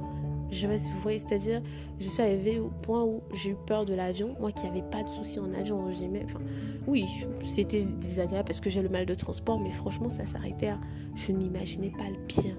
Je 0.49 0.67
si 0.77 0.91
vous 0.91 1.01
voyez, 1.01 1.19
c'est-à-dire, 1.19 1.61
je 1.99 2.07
suis 2.07 2.23
arrivée 2.23 2.59
au 2.59 2.69
point 2.69 3.03
où 3.03 3.21
j'ai 3.33 3.51
eu 3.51 3.57
peur 3.67 3.85
de 3.85 3.93
l'avion. 3.93 4.35
Moi 4.39 4.51
qui 4.51 4.65
n'avais 4.65 4.81
pas 4.81 5.03
de 5.03 5.09
soucis 5.09 5.39
en 5.39 5.53
avion. 5.53 5.87
Enfin, 6.23 6.39
oui, 6.87 7.05
c'était 7.43 7.85
désagréable 7.85 8.45
parce 8.45 8.61
que 8.61 8.69
j'ai 8.69 8.81
le 8.81 8.89
mal 8.89 9.05
de 9.05 9.13
transport, 9.13 9.59
mais 9.59 9.71
franchement, 9.71 10.09
ça 10.09 10.25
s'arrêtait. 10.25 10.73
Je 11.15 11.33
ne 11.33 11.37
m'imaginais 11.37 11.91
pas 11.91 12.09
le 12.09 12.17
pire. 12.27 12.55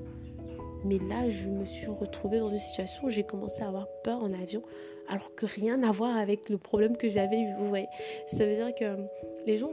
Mais 0.84 0.98
là, 0.98 1.28
je 1.28 1.48
me 1.48 1.64
suis 1.64 1.86
retrouvée 1.86 2.38
dans 2.38 2.50
une 2.50 2.58
situation 2.58 3.06
où 3.06 3.10
j'ai 3.10 3.24
commencé 3.24 3.62
à 3.62 3.68
avoir 3.68 3.88
peur 4.04 4.22
en 4.22 4.32
avion, 4.32 4.62
alors 5.08 5.34
que 5.34 5.46
rien 5.46 5.82
à 5.82 5.90
voir 5.90 6.16
avec 6.16 6.48
le 6.48 6.58
problème 6.58 6.96
que 6.96 7.08
j'avais 7.08 7.40
eu. 7.40 7.54
Vous 7.58 7.68
voyez, 7.68 7.88
ça 8.26 8.46
veut 8.46 8.54
dire 8.54 8.74
que 8.74 8.96
les 9.46 9.56
gens 9.56 9.70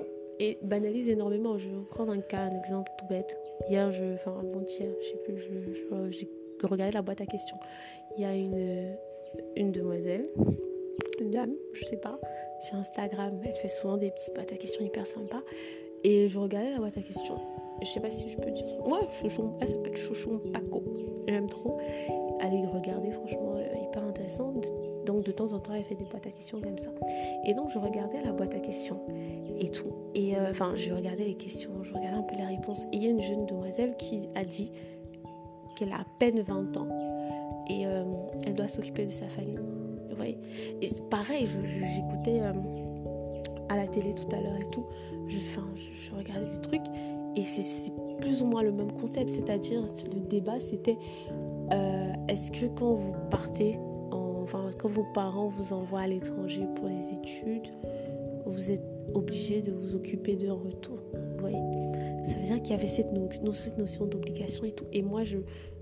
banalisent 0.64 1.10
énormément. 1.10 1.58
Je 1.58 1.68
vais 1.68 1.76
vous 1.76 1.84
prendre 1.84 2.12
un 2.12 2.22
cas, 2.22 2.40
un 2.40 2.58
exemple 2.58 2.92
tout 2.98 3.06
bête. 3.08 3.38
Hier, 3.70 3.92
je, 3.92 4.16
enfin 4.16 4.32
avant-hier, 4.32 4.90
je 5.02 5.06
sais 5.08 5.18
plus, 5.24 5.38
j'ai 6.12 6.30
regardé 6.64 6.94
la 6.94 7.02
boîte 7.02 7.22
à 7.22 7.26
questions 7.26 7.58
il 8.18 8.24
y 8.24 8.26
a 8.26 8.36
une, 8.36 8.96
une 9.56 9.72
demoiselle, 9.72 10.30
une 11.20 11.32
dame, 11.32 11.54
je 11.74 11.84
sais 11.86 11.98
pas, 11.98 12.20
sur 12.62 12.76
Instagram. 12.76 13.40
Elle 13.44 13.54
fait 13.54 13.68
souvent 13.68 13.98
des 13.98 14.12
petites 14.12 14.34
boîtes 14.34 14.52
à 14.52 14.56
questions 14.56 14.86
hyper 14.86 15.06
sympas. 15.06 15.42
Et 16.04 16.28
je 16.28 16.40
regardais 16.40 16.72
la 16.72 16.78
boîte 16.78 16.98
à 16.98 17.02
questions. 17.02 17.38
Je 17.82 17.88
sais 17.88 18.00
pas 18.00 18.12
si 18.12 18.29
je 18.29 18.38
peux 18.38 18.51
dire 18.51 18.70
ça. 18.70 18.82
Ouais, 18.88 19.08
Chouchon, 19.12 19.53
elle 19.60 19.67
s'appelle 19.67 19.96
Chouchon 19.96 20.41
Paco. 20.53 20.84
J'aime 21.27 21.48
trop. 21.48 21.79
Allez 22.39 22.65
regarder, 22.65 23.12
franchement, 23.12 23.53
euh, 23.55 23.65
hyper 23.84 24.03
intéressant. 24.03 24.53
Donc 25.05 25.24
de 25.24 25.32
temps 25.32 25.53
en 25.53 25.60
temps, 25.60 25.74
elle 25.74 25.84
fait 25.84 25.96
des 25.96 26.05
boîtes 26.05 26.25
à 26.27 26.32
questions 26.32 26.60
comme 26.62 26.77
ça. 26.77 26.89
Et 27.46 27.53
donc 27.53 27.70
je 27.70 27.77
regardais 27.77 28.24
la 28.24 28.32
boîte 28.32 28.53
à 28.55 28.60
questions 28.60 29.00
et 29.60 29.70
tout. 29.70 29.94
Et 30.15 30.36
euh, 30.36 30.50
enfin, 30.50 30.74
je 30.75 30.94
regardais 30.94 31.25
les 31.25 31.36
questions, 31.36 31.72
je 31.84 31.94
regardais 31.94 32.17
un 32.17 32.24
peu 32.24 32.36
les 32.36 32.46
réponses. 32.46 32.86
Et 32.91 32.98
il 32.98 33.03
y 33.03 33.08
a 33.08 33.12
une 33.12 33.22
jeune 33.22 33.46
demoiselle 33.46 33.96
qui 33.98 34.29
a 34.36 34.44
dit 34.44 34.72
qu'elle 35.75 35.91
a 35.91 35.98
à 35.98 36.05
peine 36.20 36.41
20 36.41 36.77
ans 36.77 36.88
et 37.70 37.86
euh, 37.86 38.03
elle 38.46 38.55
doit 38.55 38.67
s'occuper 38.67 39.05
de 39.05 39.12
sa 39.12 39.27
famille. 39.27 39.60
Vous 40.10 40.15
voyez? 40.15 40.38
Et 40.82 40.89
pareil, 41.10 41.48
j'écoutais 41.48 42.41
euh, 42.41 42.53
à 43.70 43.75
la 43.77 43.88
télé 43.88 44.13
tout 44.13 44.34
à 44.36 44.39
l'heure 44.39 44.60
et 44.60 44.70
tout, 44.72 44.86
je, 45.27 45.38
je, 45.38 46.15
regardais 46.15 46.48
des 46.48 46.62
trucs 46.62 46.86
et 47.36 47.44
c'est 47.44 47.92
plus 48.20 48.42
ou 48.42 48.46
moins 48.46 48.63
le 48.63 48.72
même 48.72 48.92
concept, 48.92 49.30
c'est-à-dire 49.30 49.82
le 50.13 50.22
débat 50.22 50.60
c'était 50.60 50.98
euh, 51.72 52.13
est-ce 52.27 52.51
que 52.51 52.65
quand 52.68 52.94
vous 52.94 53.13
partez, 53.30 53.77
enfin 54.12 54.70
quand 54.80 54.89
vos 54.89 55.06
parents 55.13 55.50
vous 55.50 55.74
envoient 55.74 56.01
à 56.01 56.08
l'étranger 56.08 56.65
pour 56.75 56.88
les 56.88 57.10
études, 57.10 57.72
vous 58.46 58.72
êtes 58.72 58.86
obligé 59.13 59.62
de 59.62 59.72
vous 59.72 59.96
occuper 59.96 60.36
d'eux 60.36 60.50
en 60.50 60.58
retour? 60.58 60.98
Vous 61.13 61.39
voyez 61.39 61.58
Ça 62.24 62.36
veut 62.38 62.46
dire 62.46 62.62
qu'il 62.62 62.72
y 62.72 62.74
avait 62.74 62.88
cette, 62.88 63.12
notion 63.12 64.06
d'obligation 64.06 64.65
et 64.65 64.72
tout. 64.72 64.86
Et 64.94 65.01
moi, 65.01 65.24
je, 65.24 65.38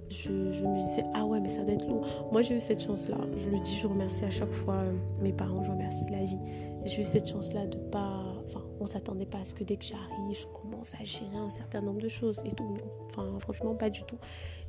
je, 0.09 0.31
me 0.31 0.75
disais, 0.75 1.03
ah 1.13 1.25
ouais, 1.25 1.39
mais 1.39 1.49
ça 1.49 1.63
doit 1.63 1.73
être 1.73 1.87
lourd. 1.87 2.05
Moi, 2.31 2.41
j'ai 2.41 2.55
eu 2.55 2.61
cette 2.61 2.81
chance-là. 2.81 3.17
Je 3.37 3.49
le 3.49 3.59
dis, 3.59 3.75
je 3.75 3.87
remercie 3.87 4.25
à 4.25 4.29
chaque 4.29 4.51
fois 4.51 4.75
euh, 4.75 4.93
mes 5.21 5.33
parents, 5.33 5.63
je 5.63 5.71
remercie 5.71 6.05
la 6.11 6.23
vie. 6.23 6.39
J'ai 6.85 7.01
eu 7.01 7.03
cette 7.03 7.27
chance-là 7.27 7.65
de 7.67 7.77
pas. 7.77 8.23
Enfin, 8.47 8.61
on 8.79 8.85
s'attendait 8.85 9.25
pas 9.25 9.39
à 9.39 9.45
ce 9.45 9.53
que 9.53 9.63
dès 9.63 9.77
que 9.77 9.85
j'arrive, 9.85 10.37
je 10.37 10.45
commence 10.47 10.93
à 10.99 11.03
gérer 11.03 11.35
un 11.35 11.49
certain 11.49 11.81
nombre 11.81 12.01
de 12.01 12.07
choses 12.07 12.41
et 12.45 12.51
tout. 12.51 12.77
Enfin, 13.09 13.37
franchement, 13.39 13.75
pas 13.75 13.89
du 13.89 14.03
tout. 14.03 14.17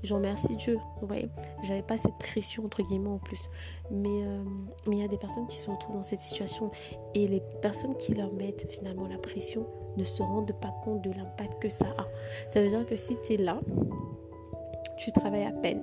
Je 0.02 0.14
remercie 0.14 0.56
Dieu. 0.56 0.78
Vous 1.00 1.06
voyez, 1.06 1.28
j'avais 1.62 1.82
pas 1.82 1.96
cette 1.96 2.16
pression, 2.18 2.64
entre 2.64 2.82
guillemets, 2.82 3.10
en 3.10 3.18
plus. 3.18 3.50
Mais 3.90 4.22
euh, 4.24 4.44
il 4.86 4.98
y 4.98 5.04
a 5.04 5.08
des 5.08 5.18
personnes 5.18 5.46
qui 5.46 5.56
se 5.56 5.70
retrouvent 5.70 5.96
dans 5.96 6.02
cette 6.02 6.20
situation 6.20 6.70
et 7.14 7.26
les 7.26 7.42
personnes 7.62 7.96
qui 7.96 8.14
leur 8.14 8.32
mettent 8.32 8.66
finalement 8.70 9.06
la 9.08 9.18
pression 9.18 9.66
ne 9.96 10.04
se 10.04 10.22
rendent 10.22 10.54
pas 10.60 10.74
compte 10.82 11.02
de 11.02 11.10
l'impact 11.10 11.60
que 11.60 11.68
ça 11.68 11.86
a. 11.98 12.06
Ça 12.50 12.62
veut 12.62 12.68
dire 12.68 12.86
que 12.86 12.96
si 12.96 13.16
tu 13.24 13.34
es 13.34 13.36
là, 13.36 13.60
tu 14.98 15.12
travailles 15.12 15.44
à 15.44 15.52
peine. 15.52 15.82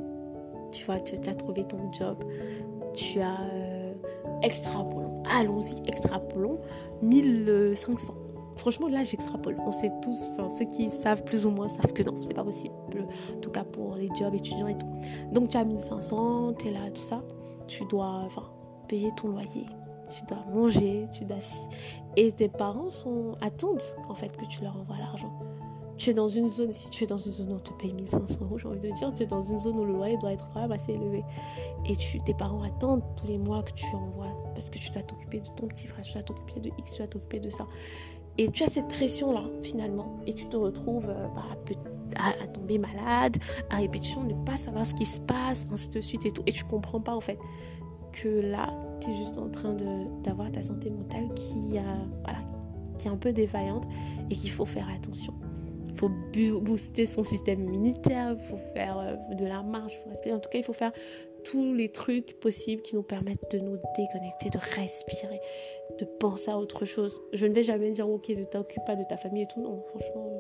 Tu 0.71 0.85
vois, 0.85 0.99
tu, 0.99 1.15
as 1.15 1.35
trouvé 1.35 1.65
ton 1.65 1.91
job. 1.91 2.23
Tu 2.93 3.19
as 3.19 3.41
euh, 3.41 3.70
extrapolons. 4.43 5.23
Allons-y, 5.29 5.87
extrapolons. 5.87 6.59
1500. 7.01 8.13
Franchement, 8.55 8.87
là, 8.87 9.03
j'extrapole. 9.03 9.57
On 9.65 9.71
sait 9.71 9.91
tous, 10.01 10.19
enfin, 10.31 10.49
ceux 10.49 10.65
qui 10.65 10.89
savent 10.91 11.23
plus 11.23 11.45
ou 11.45 11.51
moins 11.51 11.69
savent 11.69 11.93
que 11.93 12.03
non, 12.03 12.21
c'est 12.21 12.33
pas 12.33 12.43
possible. 12.43 12.75
En 13.35 13.39
tout 13.39 13.49
cas, 13.49 13.63
pour 13.63 13.95
les 13.95 14.07
jobs 14.17 14.35
étudiants 14.35 14.67
et 14.67 14.77
tout. 14.77 14.87
Donc, 15.31 15.49
tu 15.49 15.57
as 15.57 15.63
1500, 15.63 16.53
tu 16.59 16.67
es 16.67 16.71
là, 16.71 16.91
tout 16.93 17.01
ça. 17.01 17.23
Tu 17.67 17.85
dois 17.85 18.27
payer 18.87 19.11
ton 19.15 19.29
loyer. 19.29 19.65
Tu 20.09 20.25
dois 20.25 20.43
manger, 20.53 21.07
tu 21.13 21.23
dois. 21.23 21.37
Et 22.17 22.31
tes 22.33 22.49
parents 22.49 22.89
attendent, 23.39 23.81
en 24.09 24.13
fait, 24.13 24.35
que 24.35 24.45
tu 24.45 24.61
leur 24.61 24.77
envoies 24.77 24.97
l'argent 24.97 25.31
tu 26.01 26.09
es 26.09 26.13
dans 26.13 26.29
une 26.29 26.49
zone, 26.49 26.73
si 26.73 26.89
tu 26.89 27.03
es 27.03 27.07
dans 27.07 27.19
une 27.19 27.31
zone 27.31 27.51
où 27.51 27.55
on 27.55 27.59
te 27.59 27.71
paye 27.73 27.93
1500 27.93 28.39
euros, 28.41 28.57
j'ai 28.57 28.67
envie 28.67 28.79
de 28.79 28.89
dire, 28.89 29.13
tu 29.13 29.21
es 29.21 29.25
dans 29.27 29.43
une 29.43 29.59
zone 29.59 29.77
où 29.77 29.85
le 29.85 29.93
loyer 29.93 30.17
doit 30.17 30.31
être 30.31 30.49
quand 30.51 30.61
même 30.61 30.71
assez 30.71 30.93
élevé. 30.93 31.23
Et 31.87 31.95
tes 31.95 32.33
parents 32.33 32.63
attendent 32.63 33.03
tous 33.17 33.27
les 33.27 33.37
mois 33.37 33.61
que 33.61 33.71
tu 33.73 33.85
envoies 33.93 34.35
parce 34.55 34.71
que 34.71 34.79
tu 34.79 34.89
dois 34.89 35.03
t'occuper 35.03 35.41
de 35.41 35.47
ton 35.55 35.67
petit 35.67 35.85
frère, 35.85 36.03
tu 36.03 36.13
dois 36.13 36.23
t'occuper 36.23 36.59
de 36.59 36.69
X, 36.79 36.93
tu 36.93 36.97
dois 36.97 37.07
t'occuper 37.07 37.39
de 37.39 37.51
ça. 37.51 37.67
Et 38.39 38.49
tu 38.49 38.63
as 38.63 38.67
cette 38.67 38.87
pression-là, 38.87 39.43
finalement. 39.61 40.19
Et 40.25 40.33
tu 40.33 40.47
te 40.47 40.57
retrouves 40.57 41.07
euh, 41.07 41.27
bah, 41.35 41.43
à, 42.15 42.47
tomber 42.47 42.79
malade, 42.79 43.37
à 43.69 43.75
répétition, 43.75 44.23
ne 44.23 44.33
pas 44.43 44.57
savoir 44.57 44.87
ce 44.87 44.95
qui 44.95 45.05
se 45.05 45.21
passe, 45.21 45.67
ainsi 45.71 45.89
de 45.89 46.01
suite 46.01 46.25
et 46.25 46.31
tout. 46.31 46.41
Et 46.47 46.51
tu 46.51 46.63
comprends 46.63 47.01
pas, 47.01 47.15
en 47.15 47.21
fait, 47.21 47.37
que 48.11 48.27
là, 48.27 48.73
tu 49.01 49.11
es 49.11 49.17
juste 49.17 49.37
en 49.37 49.49
train 49.49 49.75
d'avoir 50.23 50.51
ta 50.51 50.63
santé 50.63 50.89
mentale 50.89 51.31
qui 51.35 51.75
est 51.75 53.07
un 53.07 53.17
peu 53.17 53.33
défaillante 53.33 53.85
et 54.31 54.35
qu'il 54.35 54.49
faut 54.49 54.65
faire 54.65 54.87
attention 54.89 55.33
il 55.91 55.97
faut 55.97 56.59
booster 56.61 57.05
son 57.05 57.23
système 57.23 57.61
immunitaire, 57.61 58.35
il 58.37 58.43
faut 58.43 58.59
faire 58.73 58.97
euh, 58.99 59.35
de 59.35 59.45
la 59.45 59.61
marche, 59.61 59.93
faut 60.03 60.09
respirer. 60.09 60.35
En 60.35 60.39
tout 60.39 60.49
cas, 60.49 60.57
il 60.57 60.63
faut 60.63 60.73
faire 60.73 60.91
tous 61.43 61.73
les 61.73 61.89
trucs 61.89 62.39
possibles 62.39 62.81
qui 62.81 62.95
nous 62.95 63.03
permettent 63.03 63.51
de 63.51 63.59
nous 63.59 63.77
déconnecter, 63.97 64.49
de 64.51 64.59
respirer, 64.75 65.39
de 65.99 66.05
penser 66.05 66.51
à 66.51 66.57
autre 66.57 66.85
chose. 66.85 67.19
Je 67.33 67.47
ne 67.47 67.53
vais 67.53 67.63
jamais 67.63 67.91
dire, 67.91 68.09
ok, 68.09 68.29
ne 68.29 68.43
t'occupe 68.43 68.85
pas 68.85 68.95
de 68.95 69.03
ta 69.03 69.17
famille 69.17 69.43
et 69.43 69.47
tout. 69.47 69.61
Non, 69.61 69.81
franchement, 69.89 70.30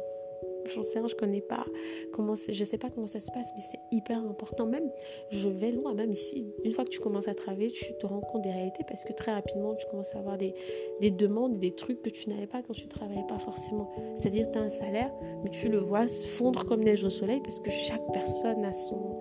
j'en 0.67 0.83
sais 0.83 0.99
rien, 0.99 1.07
je 1.07 1.15
connais 1.15 1.41
pas 1.41 1.65
comment 2.13 2.35
je 2.35 2.63
sais 2.63 2.77
pas 2.77 2.89
comment 2.89 3.07
ça 3.07 3.19
se 3.19 3.31
passe, 3.31 3.51
mais 3.55 3.61
c'est 3.61 3.79
hyper 3.91 4.17
important. 4.19 4.65
Même, 4.65 4.89
je 5.29 5.49
vais 5.49 5.71
loin, 5.71 5.93
même 5.93 6.11
ici. 6.11 6.53
Une 6.63 6.73
fois 6.73 6.83
que 6.83 6.89
tu 6.89 6.99
commences 6.99 7.27
à 7.27 7.33
travailler, 7.33 7.71
tu 7.71 7.93
te 7.97 8.05
rends 8.05 8.21
compte 8.21 8.43
des 8.43 8.51
réalités 8.51 8.83
parce 8.87 9.03
que 9.03 9.13
très 9.13 9.33
rapidement, 9.33 9.75
tu 9.75 9.85
commences 9.87 10.15
à 10.15 10.19
avoir 10.19 10.37
des, 10.37 10.53
des 10.99 11.11
demandes, 11.11 11.57
des 11.57 11.73
trucs 11.75 12.01
que 12.01 12.09
tu 12.09 12.29
n'avais 12.29 12.47
pas 12.47 12.61
quand 12.61 12.73
tu 12.73 12.87
travaillais 12.87 13.25
pas 13.27 13.39
forcément. 13.39 13.91
C'est-à-dire, 14.15 14.51
tu 14.51 14.57
as 14.57 14.61
un 14.61 14.69
salaire, 14.69 15.11
mais 15.43 15.49
tu 15.49 15.69
le 15.69 15.79
vois 15.79 16.07
fondre 16.07 16.65
comme 16.65 16.83
neige 16.83 17.03
au 17.03 17.09
soleil 17.09 17.41
parce 17.41 17.59
que 17.59 17.69
chaque 17.69 18.05
personne 18.11 18.63
a 18.65 18.73
son. 18.73 19.19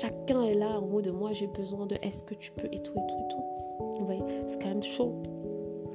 Chacun 0.00 0.44
est 0.44 0.54
là 0.54 0.80
en 0.80 0.90
haut 0.92 1.02
de 1.02 1.10
moi, 1.10 1.32
j'ai 1.32 1.48
besoin 1.48 1.86
de 1.86 1.96
est-ce 2.02 2.22
que 2.22 2.34
tu 2.34 2.50
peux 2.52 2.66
et 2.72 2.80
tout 2.80 2.92
et 2.92 3.06
tout 3.06 3.18
et 3.18 3.28
tout. 3.28 3.44
Vous 3.98 4.06
voyez, 4.06 4.22
c'est 4.46 4.60
quand 4.60 4.68
même 4.68 4.82
chaud. 4.82 5.22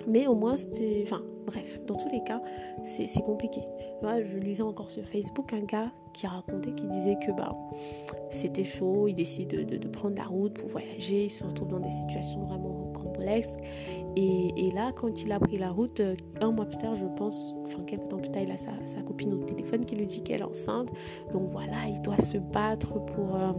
Mais 0.08 0.27
au 0.27 0.36
moins, 0.36 0.55
c'était. 0.55 1.01
Enfin, 1.03 1.22
bref, 1.46 1.84
dans 1.86 1.96
tous 1.96 2.10
les 2.10 2.24
cas, 2.24 2.41
c'est 2.84 3.24
compliqué. 3.24 3.62
Moi, 4.01 4.24
je 4.24 4.38
lisais 4.38 4.63
encore 4.63 4.89
sur 4.89 5.05
Facebook 5.05 5.53
un 5.53 5.62
gars 5.62 5.91
qui 6.13 6.27
racontait, 6.27 6.74
qui 6.74 6.86
disait 6.88 7.17
que 7.25 7.31
bah, 7.31 7.55
c'était 8.29 8.63
chaud, 8.63 9.08
il 9.08 9.13
décide 9.13 9.50
de, 9.50 9.88
prendre 9.88 10.17
la 10.17 10.25
route 10.25 10.53
pour 10.53 10.70
voyager, 10.70 11.25
il 11.25 11.29
se 11.29 11.43
retrouve 11.43 11.70
dans 11.70 11.79
des 11.79 11.89
situations 11.89 12.43
vraiment 12.46 12.91
complexes. 12.93 13.53
Et, 14.15 14.67
et, 14.67 14.72
là, 14.72 14.91
quand 14.91 15.22
il 15.22 15.31
a 15.31 15.39
pris 15.39 15.58
la 15.58 15.70
route, 15.70 16.00
euh, 16.00 16.15
un 16.41 16.51
mois 16.51 16.65
plus 16.65 16.77
tard, 16.77 16.96
je 16.96 17.05
pense, 17.15 17.53
enfin 17.65 17.84
quelques 17.84 18.10
temps 18.10 18.17
plus 18.17 18.31
tard, 18.31 18.43
il 18.43 18.51
a 18.51 18.58
sa, 18.58 18.72
sa 18.86 19.01
copine 19.01 19.34
au 19.34 19.43
téléphone 19.43 19.86
qui 19.86 19.96
lui 19.96 20.08
dit 20.08 20.22
qu'elle 20.22 20.41
est 20.41 20.46
enceinte. 20.46 20.89
Donc 21.31 21.50
voilà, 21.51 21.88
il 21.88 22.01
doit 22.01 22.17
se 22.17 22.38
battre 22.38 23.03
pour. 23.05 23.36
Euh, 23.36 23.51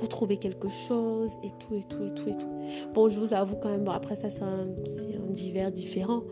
pour 0.00 0.08
trouver 0.08 0.38
quelque 0.38 0.68
chose 0.68 1.36
et 1.44 1.50
tout, 1.58 1.74
et 1.74 1.84
tout, 1.84 2.02
et 2.02 2.14
tout, 2.14 2.28
et 2.30 2.34
tout. 2.34 2.48
Bon, 2.94 3.10
je 3.10 3.20
vous 3.20 3.34
avoue 3.34 3.56
quand 3.56 3.68
même, 3.68 3.84
bon, 3.84 3.92
après 3.92 4.16
ça, 4.16 4.30
c'est 4.30 4.42
un, 4.42 4.62
un, 4.62 5.30
divers 5.30 5.70
différent, 5.70 6.22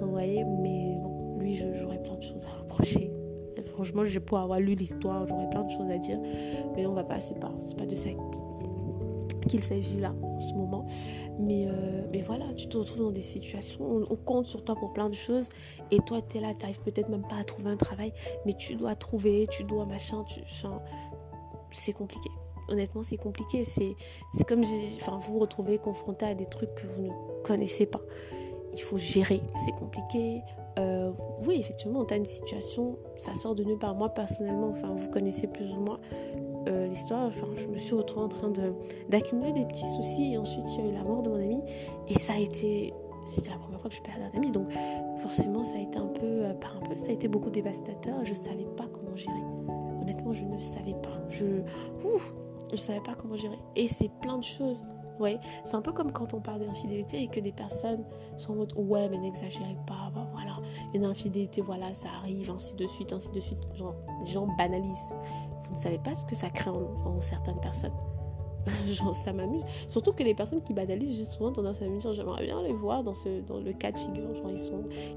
vous 0.00 0.10
voyez, 0.10 0.44
mais 0.44 0.96
bon, 1.00 1.38
lui, 1.38 1.54
j'aurais 1.54 2.02
plein 2.02 2.16
de 2.16 2.22
choses 2.24 2.44
à 2.44 2.60
reprocher. 2.60 3.12
franchement, 3.72 4.04
je 4.04 4.18
pour 4.18 4.38
avoir 4.38 4.58
lu 4.58 4.74
l'histoire, 4.74 5.28
j'aurais 5.28 5.48
plein 5.48 5.62
de 5.62 5.70
choses 5.70 5.88
à 5.90 5.98
dire, 5.98 6.18
mais 6.74 6.84
on 6.86 6.92
va 6.92 7.04
passer 7.04 7.34
par, 7.34 7.52
c'est 7.64 7.78
pas 7.78 7.86
de 7.86 7.94
ça 7.94 8.10
qu'il 9.46 9.62
s'agit 9.62 9.98
là 9.98 10.12
en 10.22 10.40
ce 10.40 10.52
moment. 10.54 10.84
Mais, 11.38 11.66
euh, 11.68 12.02
mais 12.10 12.20
voilà, 12.20 12.46
tu 12.56 12.66
te 12.68 12.76
retrouves 12.76 13.02
dans 13.02 13.12
des 13.12 13.22
situations, 13.22 14.04
on, 14.10 14.16
compte 14.16 14.46
sur 14.46 14.64
toi 14.64 14.74
pour 14.74 14.92
plein 14.92 15.08
de 15.08 15.14
choses 15.14 15.50
et 15.92 15.98
toi 15.98 16.20
tu 16.20 16.38
es 16.38 16.40
là, 16.40 16.52
tu 16.54 16.66
peut-être 16.80 17.10
même 17.10 17.26
pas 17.28 17.36
à 17.36 17.44
trouver 17.44 17.70
un 17.70 17.76
travail, 17.76 18.12
mais 18.44 18.54
tu 18.54 18.74
dois 18.74 18.96
trouver, 18.96 19.46
tu 19.50 19.62
dois 19.62 19.86
machin, 19.86 20.24
tu, 20.24 20.40
c'est 21.70 21.92
compliqué. 21.92 22.30
Honnêtement, 22.68 23.02
c'est 23.02 23.16
compliqué. 23.16 23.64
C'est 23.64 23.96
comme 24.46 24.62
enfin, 24.96 25.18
vous 25.20 25.34
vous 25.34 25.38
retrouvez 25.38 25.78
confronté 25.78 26.26
à 26.26 26.34
des 26.34 26.46
trucs 26.46 26.74
que 26.74 26.86
vous 26.86 27.02
ne 27.02 27.42
connaissez 27.42 27.86
pas. 27.86 28.00
Il 28.74 28.80
faut 28.80 28.98
gérer, 28.98 29.40
c'est 29.64 29.72
compliqué. 29.72 30.42
Euh, 30.78 31.12
oui, 31.46 31.58
effectivement, 31.60 32.04
tu 32.04 32.14
as 32.14 32.16
une 32.16 32.24
situation, 32.24 32.98
ça 33.16 33.34
sort 33.34 33.54
de 33.54 33.62
nulle 33.62 33.78
part. 33.78 33.94
Moi, 33.94 34.08
personnellement, 34.08 34.70
enfin, 34.70 34.92
vous 34.96 35.08
connaissez 35.08 35.46
plus 35.46 35.72
ou 35.72 35.80
moins 35.80 36.00
euh, 36.68 36.86
l'histoire. 36.86 37.26
Enfin, 37.26 37.46
je 37.56 37.66
me 37.66 37.78
suis 37.78 37.94
retrouvée 37.94 38.24
en 38.24 38.28
train 38.28 38.52
d'accumuler 39.08 39.52
des 39.52 39.64
petits 39.66 39.86
soucis 39.96 40.32
et 40.32 40.38
ensuite 40.38 40.64
il 40.72 40.84
y 40.84 40.88
a 40.88 40.90
eu 40.90 40.94
la 40.94 41.04
mort 41.04 41.22
de 41.22 41.30
mon 41.30 41.36
ami 41.36 41.60
et 42.08 42.18
ça 42.18 42.32
a 42.32 42.38
été, 42.38 42.92
c'était 43.26 43.50
la 43.50 43.58
première 43.58 43.80
fois 43.80 43.90
que 43.90 43.96
je 43.96 44.02
perdais 44.02 44.24
un 44.32 44.36
ami, 44.36 44.50
donc 44.50 44.68
forcément 45.20 45.62
ça 45.62 45.76
a 45.76 45.80
été 45.80 45.98
un 45.98 46.06
peu, 46.06 46.24
euh, 46.24 46.54
par 46.54 46.76
un 46.76 46.80
peu, 46.80 46.96
ça 46.96 47.08
a 47.08 47.12
été 47.12 47.28
beaucoup 47.28 47.50
dévastateur. 47.50 48.24
Je 48.24 48.34
savais 48.34 48.66
pas 48.76 48.86
comment 48.92 49.14
gérer. 49.14 49.34
Honnêtement, 50.00 50.32
je 50.32 50.44
ne 50.44 50.58
savais 50.58 50.94
pas. 50.94 51.20
Je, 51.30 51.44
ouf, 52.04 52.34
je 52.76 52.80
savais 52.80 53.00
pas 53.00 53.14
comment 53.14 53.36
gérer. 53.36 53.58
Et 53.76 53.88
c'est 53.88 54.10
plein 54.20 54.38
de 54.38 54.44
choses 54.44 54.86
Ouais, 55.20 55.38
c'est 55.64 55.76
un 55.76 55.82
peu 55.82 55.92
comme 55.92 56.10
quand 56.10 56.34
on 56.34 56.40
parle 56.40 56.60
d'infidélité 56.60 57.22
et 57.22 57.28
que 57.28 57.38
des 57.38 57.52
personnes 57.52 58.04
sont 58.36 58.52
en 58.52 58.56
mode 58.56 58.72
ouais, 58.76 59.08
mais 59.08 59.18
n'exagérez 59.18 59.76
pas, 59.86 60.10
bah, 60.12 60.26
voilà, 60.32 60.56
une 60.92 61.04
infidélité, 61.04 61.60
voilà, 61.60 61.94
ça 61.94 62.08
arrive, 62.18 62.50
ainsi 62.50 62.74
de 62.74 62.86
suite, 62.86 63.12
ainsi 63.12 63.30
de 63.30 63.40
suite. 63.40 63.60
Genre, 63.74 63.94
les 64.24 64.32
gens 64.32 64.48
banalisent. 64.58 65.14
Vous 65.68 65.74
ne 65.74 65.78
savez 65.78 65.98
pas 65.98 66.14
ce 66.14 66.24
que 66.24 66.34
ça 66.34 66.50
crée 66.50 66.70
en, 66.70 67.20
certaines 67.20 67.60
personnes. 67.60 67.92
Genre, 68.90 69.14
ça 69.14 69.32
m'amuse. 69.32 69.64
Surtout 69.86 70.12
que 70.12 70.22
les 70.22 70.34
personnes 70.34 70.62
qui 70.62 70.72
banalisent, 70.72 71.16
j'ai 71.16 71.24
souvent 71.24 71.52
tendance 71.52 71.80
à 71.80 71.86
me 71.86 71.98
dire 71.98 72.12
j'aimerais 72.14 72.44
bien 72.44 72.62
les 72.62 72.72
voir 72.72 73.04
dans, 73.04 73.14
ce, 73.14 73.40
dans 73.42 73.60
le 73.60 73.72
cas 73.72 73.92
de 73.92 73.98
figure. 73.98 74.34
Genre, 74.34 74.50
ils 74.50 74.58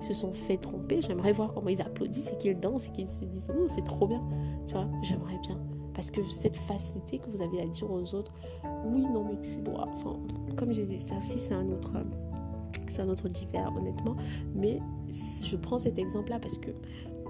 se 0.04 0.14
sont 0.14 0.34
fait 0.34 0.58
tromper. 0.58 1.02
J'aimerais 1.02 1.32
voir 1.32 1.54
comment 1.54 1.70
ils 1.70 1.82
applaudissent 1.82 2.30
et 2.30 2.38
qu'ils 2.38 2.60
dansent 2.60 2.88
et 2.88 2.92
qu'ils 2.92 3.08
se 3.08 3.26
disent 3.26 3.52
oh, 3.58 3.68
c'est 3.70 3.84
trop 3.84 4.06
bien. 4.06 4.22
Tu 4.68 4.74
vois, 4.74 4.88
j'aimerais 5.02 5.40
bien. 5.44 5.60
Parce 5.98 6.12
que 6.12 6.22
cette 6.30 6.56
facilité 6.56 7.18
que 7.18 7.28
vous 7.28 7.42
avez 7.42 7.60
à 7.60 7.66
dire 7.66 7.92
aux 7.92 8.14
autres, 8.14 8.32
oui, 8.86 9.02
non, 9.02 9.26
mais 9.26 9.42
tu 9.42 9.58
dois. 9.64 9.90
Enfin, 9.96 10.20
comme 10.56 10.72
je 10.72 10.82
disais, 10.82 11.00
ça 11.00 11.16
aussi, 11.18 11.40
c'est 11.40 11.56
un 11.56 11.72
autre. 11.72 11.92
C'est 12.92 13.02
un 13.02 13.10
autre 13.10 13.28
divers, 13.28 13.74
honnêtement. 13.76 14.16
Mais 14.54 14.80
je 15.44 15.56
prends 15.56 15.80
cet 15.80 15.98
exemple-là 15.98 16.38
parce 16.40 16.60
que 16.60 16.70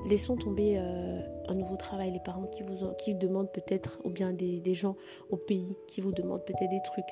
laissons 0.05 0.35
tomber 0.35 0.73
euh, 0.75 1.21
un 1.47 1.55
nouveau 1.55 1.77
travail, 1.77 2.11
les 2.11 2.19
parents 2.19 2.47
qui 2.47 2.61
vous 2.63 2.75
qui 2.97 3.15
demandent 3.15 3.51
peut-être, 3.53 4.01
ou 4.03 4.09
bien 4.09 4.33
des, 4.33 4.61
gens 4.73 4.97
au 5.29 5.37
pays 5.37 5.77
qui 5.87 6.01
vous 6.01 6.11
demandent 6.11 6.43
peut-être 6.43 6.69
des 6.69 6.81
trucs 6.83 7.05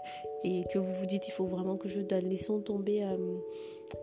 et 0.44 0.66
que 0.74 0.78
vous 0.78 0.94
vous 0.94 1.06
dites 1.06 1.30
il 1.30 1.32
faut 1.32 1.46
vraiment 1.46 1.78
que 1.78 1.88
je 1.88 2.02
donne. 2.02 2.26
Laissons 2.26 2.60
tomber 2.60 3.02
euh, 3.02 3.16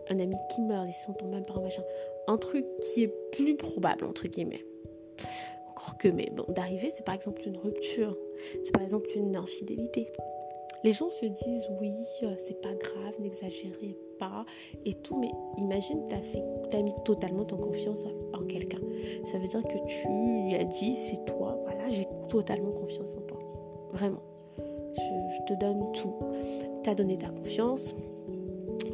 un 0.09 0.19
ami 0.19 0.35
qui 0.55 0.61
meurt, 0.61 0.87
laissons 0.87 1.13
tomber 1.13 1.37
un 1.37 1.43
parent 1.43 1.61
machin. 1.61 1.83
Un 2.27 2.37
truc 2.37 2.65
qui 2.81 3.03
est 3.03 3.13
plus 3.31 3.55
probable, 3.55 4.05
entre 4.05 4.27
guillemets 4.27 4.65
que, 5.97 6.07
d'arriver, 6.51 6.89
c'est 6.93 7.05
par 7.05 7.15
exemple 7.15 7.41
une 7.45 7.57
rupture, 7.57 8.17
c'est 8.63 8.71
par 8.71 8.81
exemple 8.81 9.09
une 9.15 9.35
infidélité. 9.35 10.07
Les 10.83 10.91
gens 10.91 11.09
se 11.09 11.25
disent 11.25 11.67
oui, 11.79 11.93
euh, 12.23 12.35
c'est 12.37 12.61
pas 12.61 12.73
grave, 12.73 13.13
n'exagérez 13.19 13.95
pas 14.19 14.45
et 14.85 14.93
tout, 14.93 15.17
mais 15.17 15.29
imagine, 15.57 16.01
tu 16.09 16.75
as, 16.75 16.81
mis 16.81 16.93
totalement 17.05 17.45
ton 17.45 17.57
confiance 17.57 18.03
en 18.33 18.43
quelqu'un. 18.45 18.81
Ça 19.25 19.37
veut 19.37 19.47
dire 19.47 19.63
que 19.63 19.77
tu 19.87 20.07
lui 20.07 20.55
as 20.55 20.65
dit 20.65 20.95
c'est 20.95 21.23
toi, 21.25 21.57
voilà, 21.63 21.89
j'ai 21.89 22.07
totalement 22.27 22.71
confiance 22.71 23.15
en 23.15 23.21
toi. 23.21 23.39
Vraiment. 23.93 24.21
Je, 24.57 25.53
te 25.53 25.59
donne 25.59 25.91
tout. 25.93 26.13
Tu 26.83 26.89
as 26.89 26.95
donné 26.95 27.17
ta 27.17 27.29
confiance, 27.29 27.95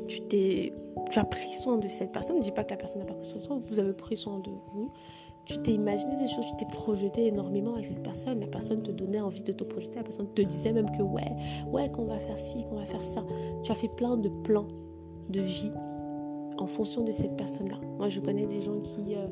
tu, 0.08 0.22
t'es, 0.22 0.74
tu 1.12 1.20
as 1.20 1.26
pris 1.26 1.54
soin 1.62 1.78
de 1.78 1.88
cette 1.88 2.12
personne. 2.12 2.38
Ne 2.38 2.42
dis 2.42 2.52
pas 2.52 2.64
que 2.64 2.72
la 2.72 2.78
personne 2.78 3.02
n'a 3.02 3.08
pas 3.08 3.16
pris 3.16 3.28
soin 3.30 3.40
de 3.40 3.46
toi, 3.46 3.60
vous 3.68 3.80
avez 3.80 3.94
pris 3.94 4.16
soin 4.16 4.40
de 4.40 4.50
vous 4.50 4.92
tu 5.50 5.58
t'es 5.64 5.72
imaginé 5.72 6.16
des 6.16 6.28
choses, 6.28 6.46
tu 6.46 6.58
t'es 6.58 6.72
projeté 6.72 7.26
énormément 7.28 7.74
avec 7.74 7.88
cette 7.88 8.04
personne. 8.04 8.40
La 8.40 8.48
personne 8.48 8.84
te 8.84 8.92
donnait 8.92 9.20
envie 9.20 9.42
de 9.42 9.52
te 9.52 9.64
projeter, 9.64 9.96
la 9.96 10.04
personne 10.04 10.28
te 10.36 10.44
disait 10.44 10.72
même 10.72 10.90
que 10.92 11.02
ouais, 11.02 11.36
ouais, 11.72 11.90
qu'on 11.90 12.06
va 12.06 12.20
faire 12.20 12.38
ci, 12.38 12.64
qu'on 12.66 12.76
va 12.76 12.86
faire 12.86 13.04
ça. 13.04 13.24
Tu 13.64 13.72
as 13.72 13.76
fait 13.76 13.88
plein 13.88 14.16
de 14.16 14.30
plans 14.44 14.68
de 15.30 15.42
vie 15.42 15.74
en 16.60 16.68
fonction 16.68 17.04
de 17.04 17.12
cette 17.12 17.36
personne-là. 17.36 17.80
Moi, 17.98 18.10
je 18.10 18.20
connais 18.20 18.46
des 18.46 18.62
gens 18.62 18.80
qui, 18.82 19.16
euh, 19.16 19.28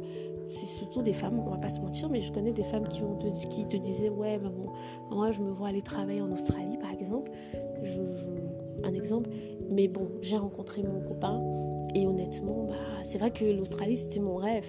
c'est 0.49 0.65
surtout 0.65 1.03
des 1.03 1.13
femmes, 1.13 1.39
on 1.39 1.51
va 1.51 1.57
pas 1.57 1.69
se 1.69 1.81
mentir, 1.81 2.09
mais 2.09 2.21
je 2.21 2.31
connais 2.31 2.51
des 2.51 2.63
femmes 2.63 2.87
qui, 2.87 3.01
te, 3.01 3.47
qui 3.47 3.67
te 3.67 3.77
disaient 3.77 4.09
ouais, 4.09 4.39
ben 4.39 4.49
bon, 4.49 4.71
moi 5.15 5.31
je 5.31 5.41
me 5.41 5.51
vois 5.51 5.67
aller 5.67 5.83
travailler 5.83 6.21
en 6.21 6.31
Australie, 6.31 6.77
par 6.77 6.91
exemple. 6.91 7.29
un 8.83 8.93
exemple. 8.93 9.29
Mais 9.69 9.87
bon, 9.87 10.07
j'ai 10.21 10.37
rencontré 10.37 10.81
mon 10.81 11.01
copain 11.01 11.43
et 11.93 12.07
honnêtement, 12.07 12.63
bah, 12.63 13.03
c'est 13.03 13.19
vrai 13.19 13.29
que 13.29 13.45
l'Australie 13.45 13.97
c'était 13.97 14.19
mon 14.19 14.37
rêve. 14.37 14.65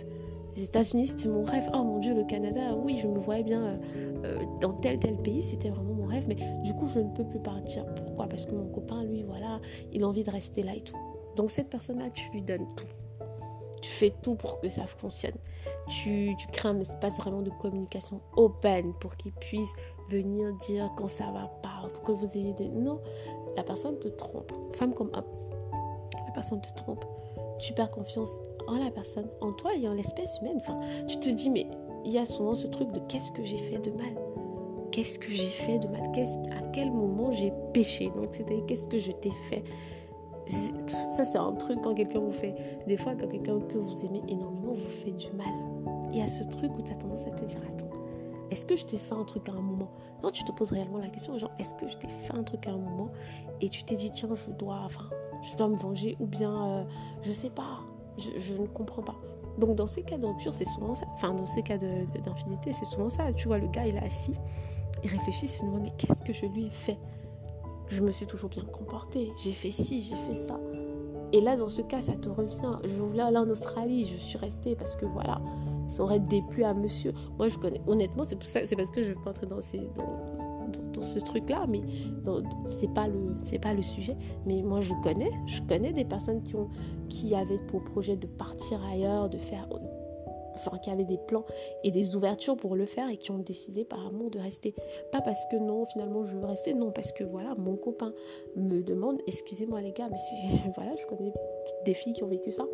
Les 0.58 0.64
États-Unis, 0.64 1.06
c'était 1.06 1.28
mon 1.28 1.44
rêve. 1.44 1.70
Oh 1.72 1.84
mon 1.84 1.98
Dieu, 1.98 2.12
le 2.14 2.24
Canada, 2.24 2.74
oui, 2.74 2.98
je 2.98 3.06
me 3.06 3.20
voyais 3.20 3.44
bien 3.44 3.62
euh, 3.62 3.76
euh, 4.24 4.44
dans 4.60 4.72
tel 4.72 4.98
tel 4.98 5.16
pays, 5.16 5.40
c'était 5.40 5.68
vraiment 5.70 5.94
mon 5.94 6.06
rêve. 6.06 6.24
Mais 6.26 6.34
du 6.64 6.74
coup, 6.74 6.88
je 6.88 6.98
ne 6.98 7.08
peux 7.14 7.22
plus 7.22 7.38
partir. 7.38 7.86
Pourquoi? 7.94 8.26
Parce 8.26 8.44
que 8.44 8.56
mon 8.56 8.66
copain, 8.66 9.04
lui, 9.04 9.22
voilà, 9.22 9.60
il 9.92 10.02
a 10.02 10.08
envie 10.08 10.24
de 10.24 10.30
rester 10.32 10.64
là 10.64 10.74
et 10.74 10.80
tout. 10.80 10.96
Donc 11.36 11.52
cette 11.52 11.68
personne-là, 11.68 12.10
tu 12.12 12.28
lui 12.32 12.42
donnes 12.42 12.66
tout. 12.74 12.88
Tu 13.80 13.88
fais 13.88 14.10
tout 14.20 14.34
pour 14.34 14.58
que 14.58 14.68
ça 14.68 14.84
fonctionne. 14.86 15.36
Tu, 15.86 16.34
tu 16.36 16.48
crées 16.48 16.70
un 16.70 16.80
espace 16.80 17.18
vraiment 17.18 17.42
de 17.42 17.50
communication 17.50 18.20
open 18.36 18.94
pour 18.94 19.16
qu'il 19.16 19.32
puisse 19.34 19.70
venir 20.10 20.52
dire 20.54 20.90
quand 20.96 21.06
ça 21.06 21.26
va 21.26 21.52
pas, 21.62 21.88
pour 21.94 22.02
que 22.02 22.10
vous 22.10 22.36
ayez 22.36 22.52
des... 22.54 22.68
Non, 22.68 23.00
la 23.56 23.62
personne 23.62 23.96
te 24.00 24.08
trompe. 24.08 24.52
Femme 24.72 24.92
comme 24.92 25.12
homme. 25.14 25.22
La 26.26 26.32
personne 26.32 26.60
te 26.60 26.74
trompe. 26.74 27.04
Tu 27.60 27.72
perds 27.74 27.92
confiance 27.92 28.40
en 28.68 28.76
la 28.76 28.90
personne, 28.90 29.28
en 29.40 29.52
toi 29.52 29.74
et 29.74 29.88
en 29.88 29.94
l'espèce 29.94 30.40
humaine. 30.40 30.58
Enfin, 30.60 30.78
tu 31.06 31.18
te 31.18 31.28
dis, 31.30 31.50
mais 31.50 31.66
il 32.04 32.12
y 32.12 32.18
a 32.18 32.26
souvent 32.26 32.54
ce 32.54 32.66
truc 32.66 32.92
de 32.92 33.00
qu'est-ce 33.00 33.32
que 33.32 33.44
j'ai 33.44 33.56
fait 33.56 33.78
de 33.78 33.90
mal? 33.90 34.14
Qu'est-ce 34.92 35.18
que 35.18 35.30
j'ai 35.30 35.46
fait 35.46 35.78
de 35.78 35.88
mal? 35.88 36.02
À 36.02 36.62
quel 36.72 36.90
moment 36.90 37.32
j'ai 37.32 37.52
péché? 37.72 38.10
Donc, 38.16 38.28
c'était 38.30 38.62
qu'est-ce 38.66 38.86
que 38.86 38.98
je 38.98 39.12
t'ai 39.12 39.32
fait? 39.50 39.64
Ça, 40.46 41.24
c'est 41.24 41.38
un 41.38 41.52
truc 41.52 41.80
quand 41.82 41.94
quelqu'un 41.94 42.20
vous 42.20 42.32
fait. 42.32 42.54
Des 42.86 42.96
fois, 42.96 43.14
quand 43.14 43.28
quelqu'un 43.28 43.60
que 43.60 43.76
vous 43.76 44.04
aimez 44.06 44.22
énormément 44.28 44.72
vous 44.72 44.88
fait 44.88 45.12
du 45.12 45.30
mal. 45.32 45.52
Il 46.12 46.18
y 46.18 46.22
a 46.22 46.26
ce 46.26 46.42
truc 46.44 46.72
où 46.78 46.82
tu 46.82 46.92
as 46.92 46.94
tendance 46.94 47.26
à 47.26 47.30
te 47.30 47.44
dire, 47.44 47.60
attends, 47.68 47.90
est-ce 48.50 48.64
que 48.64 48.76
je 48.76 48.86
t'ai 48.86 48.96
fait 48.96 49.14
un 49.14 49.24
truc 49.24 49.46
à 49.50 49.52
un 49.52 49.60
moment? 49.60 49.90
Non, 50.22 50.30
tu 50.30 50.42
te 50.44 50.52
poses 50.52 50.72
réellement 50.72 50.98
la 50.98 51.08
question, 51.08 51.36
genre, 51.36 51.50
est-ce 51.58 51.74
que 51.74 51.86
je 51.86 51.98
t'ai 51.98 52.08
fait 52.08 52.34
un 52.34 52.42
truc 52.42 52.66
à 52.66 52.70
un 52.70 52.78
moment? 52.78 53.10
Et 53.60 53.68
tu 53.68 53.84
t'es 53.84 53.94
dit, 53.94 54.10
tiens, 54.10 54.34
je 54.34 54.50
dois, 54.52 54.80
enfin, 54.84 55.10
je 55.42 55.54
dois 55.56 55.68
me 55.68 55.76
venger 55.76 56.16
ou 56.18 56.26
bien, 56.26 56.66
euh, 56.66 56.84
je 57.22 57.32
sais 57.32 57.50
pas, 57.50 57.80
je, 58.18 58.54
ne 58.54 58.66
comprends 58.66 59.02
pas. 59.02 59.16
Donc 59.58 59.76
dans 59.76 59.86
ces 59.86 60.02
cas 60.02 60.18
de 60.18 60.26
c'est 60.52 60.66
souvent 60.66 60.94
ça. 60.94 61.06
Enfin, 61.14 61.34
dans 61.34 61.46
ces 61.46 61.62
cas 61.62 61.78
d'infinité, 61.78 62.72
c'est 62.72 62.84
souvent 62.84 63.10
ça. 63.10 63.32
Tu 63.32 63.48
vois, 63.48 63.58
le 63.58 63.68
gars, 63.68 63.86
il 63.86 63.96
est 63.96 64.04
assis, 64.04 64.34
il 65.02 65.10
réfléchit, 65.10 65.46
il 65.46 65.48
se 65.48 65.62
demande, 65.64 65.82
mais 65.82 65.92
qu'est-ce 65.96 66.22
que 66.22 66.32
je 66.32 66.46
lui 66.46 66.66
ai 66.66 66.70
fait? 66.70 66.98
Je 67.88 68.02
me 68.02 68.10
suis 68.10 68.26
toujours 68.26 68.50
bien 68.50 68.64
comportée, 68.64 69.32
j'ai 69.42 69.52
fait 69.52 69.70
ci, 69.70 70.02
j'ai 70.02 70.16
fait 70.16 70.34
ça. 70.34 70.60
Et 71.32 71.40
là, 71.40 71.56
dans 71.56 71.68
ce 71.68 71.82
cas, 71.82 72.00
ça 72.00 72.12
te 72.12 72.28
revient. 72.28 72.78
Je 72.84 72.94
voulais 72.94 73.22
aller 73.22 73.36
en 73.36 73.48
Australie, 73.48 74.04
je 74.04 74.16
suis 74.16 74.38
restée 74.38 74.76
parce 74.76 74.96
que 74.96 75.06
voilà, 75.06 75.40
ça 75.88 76.02
aurait 76.02 76.20
déplu 76.20 76.64
à 76.64 76.74
monsieur. 76.74 77.12
Moi, 77.36 77.48
je 77.48 77.58
connais, 77.58 77.80
honnêtement, 77.86 78.24
c'est 78.24 78.42
c'est 78.42 78.76
parce 78.76 78.90
que 78.90 79.02
je 79.02 79.10
ne 79.10 79.14
vais 79.14 79.20
pas 79.22 79.30
entrer 79.30 79.46
dans 79.46 79.60
ces, 79.60 79.80
ce 81.02 81.18
truc-là, 81.18 81.66
mais 81.68 81.80
c'est 82.68 82.92
pas 82.92 83.08
le 83.08 83.36
c'est 83.44 83.58
pas 83.58 83.74
le 83.74 83.82
sujet. 83.82 84.16
Mais 84.46 84.62
moi, 84.62 84.80
je 84.80 84.94
connais, 85.02 85.30
je 85.46 85.60
connais 85.62 85.92
des 85.92 86.04
personnes 86.04 86.42
qui 86.42 86.56
ont 86.56 86.68
qui 87.08 87.34
avaient 87.34 87.60
pour 87.68 87.84
projet 87.84 88.16
de 88.16 88.26
partir 88.26 88.82
ailleurs, 88.84 89.28
de 89.28 89.38
faire 89.38 89.68
enfin 90.58 90.78
qui 90.78 90.90
avaient 90.90 91.04
des 91.04 91.18
plans 91.18 91.44
et 91.84 91.90
des 91.90 92.16
ouvertures 92.16 92.56
pour 92.56 92.76
le 92.76 92.86
faire 92.86 93.08
et 93.08 93.16
qui 93.16 93.30
ont 93.30 93.38
décidé 93.38 93.84
par 93.84 94.06
amour 94.06 94.30
de 94.30 94.38
rester. 94.38 94.74
Pas 95.12 95.20
parce 95.20 95.40
que 95.50 95.56
non, 95.56 95.84
finalement 95.86 96.24
je 96.24 96.36
veux 96.36 96.44
rester, 96.44 96.74
non, 96.74 96.90
parce 96.90 97.12
que 97.12 97.24
voilà, 97.24 97.54
mon 97.56 97.76
copain 97.76 98.12
me 98.56 98.82
demande, 98.82 99.20
excusez-moi 99.26 99.80
les 99.80 99.92
gars, 99.92 100.08
mais 100.10 100.18
voilà, 100.74 100.94
je 100.96 101.06
connais 101.06 101.32
des 101.84 101.94
filles 101.94 102.12
qui 102.12 102.24
ont 102.24 102.28
vécu 102.28 102.50
ça. 102.50 102.64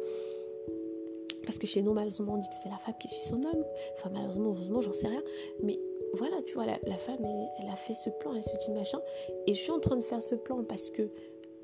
Parce 1.44 1.59
que 1.59 1.66
chez 1.66 1.83
nous, 1.83 1.92
malheureusement, 1.92 2.35
on 2.35 2.38
dit 2.38 2.48
que 2.48 2.54
c'est 2.62 2.68
la 2.68 2.78
femme 2.78 2.94
qui 2.98 3.09
suit 3.09 3.26
son 3.26 3.37
homme. 3.37 3.64
Enfin, 3.96 4.11
malheureusement, 4.12 4.50
heureusement, 4.50 4.80
j'en 4.80 4.92
sais 4.92 5.09
rien. 5.09 5.22
Mais 5.62 5.78
voilà, 6.14 6.37
tu 6.46 6.54
vois, 6.54 6.66
la, 6.66 6.96
femme, 6.96 7.24
elle, 7.59 7.68
a 7.68 7.76
fait 7.76 7.94
ce 7.94 8.11
plan, 8.11 8.35
elle 8.35 8.42
se 8.42 8.57
dit 8.64 8.70
machin. 8.70 8.98
Et 9.46 9.54
je 9.54 9.61
suis 9.61 9.72
en 9.72 9.80
train 9.80 9.96
de 9.96 10.02
faire 10.02 10.22
ce 10.22 10.35
plan 10.35 10.62
parce 10.64 10.90
que 10.90 11.11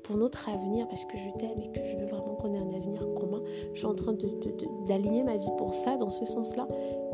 pour 0.03 0.17
notre 0.17 0.49
avenir, 0.49 0.87
parce 0.87 1.05
que 1.05 1.17
je 1.17 1.29
t'aime 1.37 1.59
et 1.61 1.71
que 1.71 1.83
je 1.85 1.97
veux 1.97 2.07
vraiment 2.07 2.35
qu'on 2.35 2.53
ait 2.53 2.57
un 2.57 2.75
avenir 2.75 3.07
commun, 3.13 3.41
je 3.73 3.77
suis 3.77 3.87
en 3.87 3.95
train 3.95 4.13
d'aligner 4.87 5.23
ma 5.23 5.37
vie 5.37 5.51
pour 5.57 5.73
ça, 5.73 5.95
dans 5.97 6.09
ce 6.09 6.25
sens-là. 6.25 6.67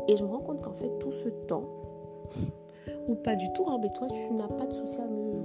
Et 0.08 0.16
je 0.16 0.24
me 0.24 0.28
rends 0.28 0.40
compte 0.40 0.62
qu'en 0.62 0.72
fait, 0.72 0.90
tout 0.98 1.12
ce 1.12 1.28
temps, 1.46 1.64
ou 3.08 3.14
pas 3.14 3.36
du 3.36 3.52
tout, 3.52 3.64
hein, 3.68 3.78
mais 3.80 3.90
toi, 3.92 4.08
tu 4.08 4.32
n'as 4.32 4.48
pas 4.48 4.66
de 4.66 4.72
souci 4.72 4.98
à 4.98 5.06
me, 5.06 5.38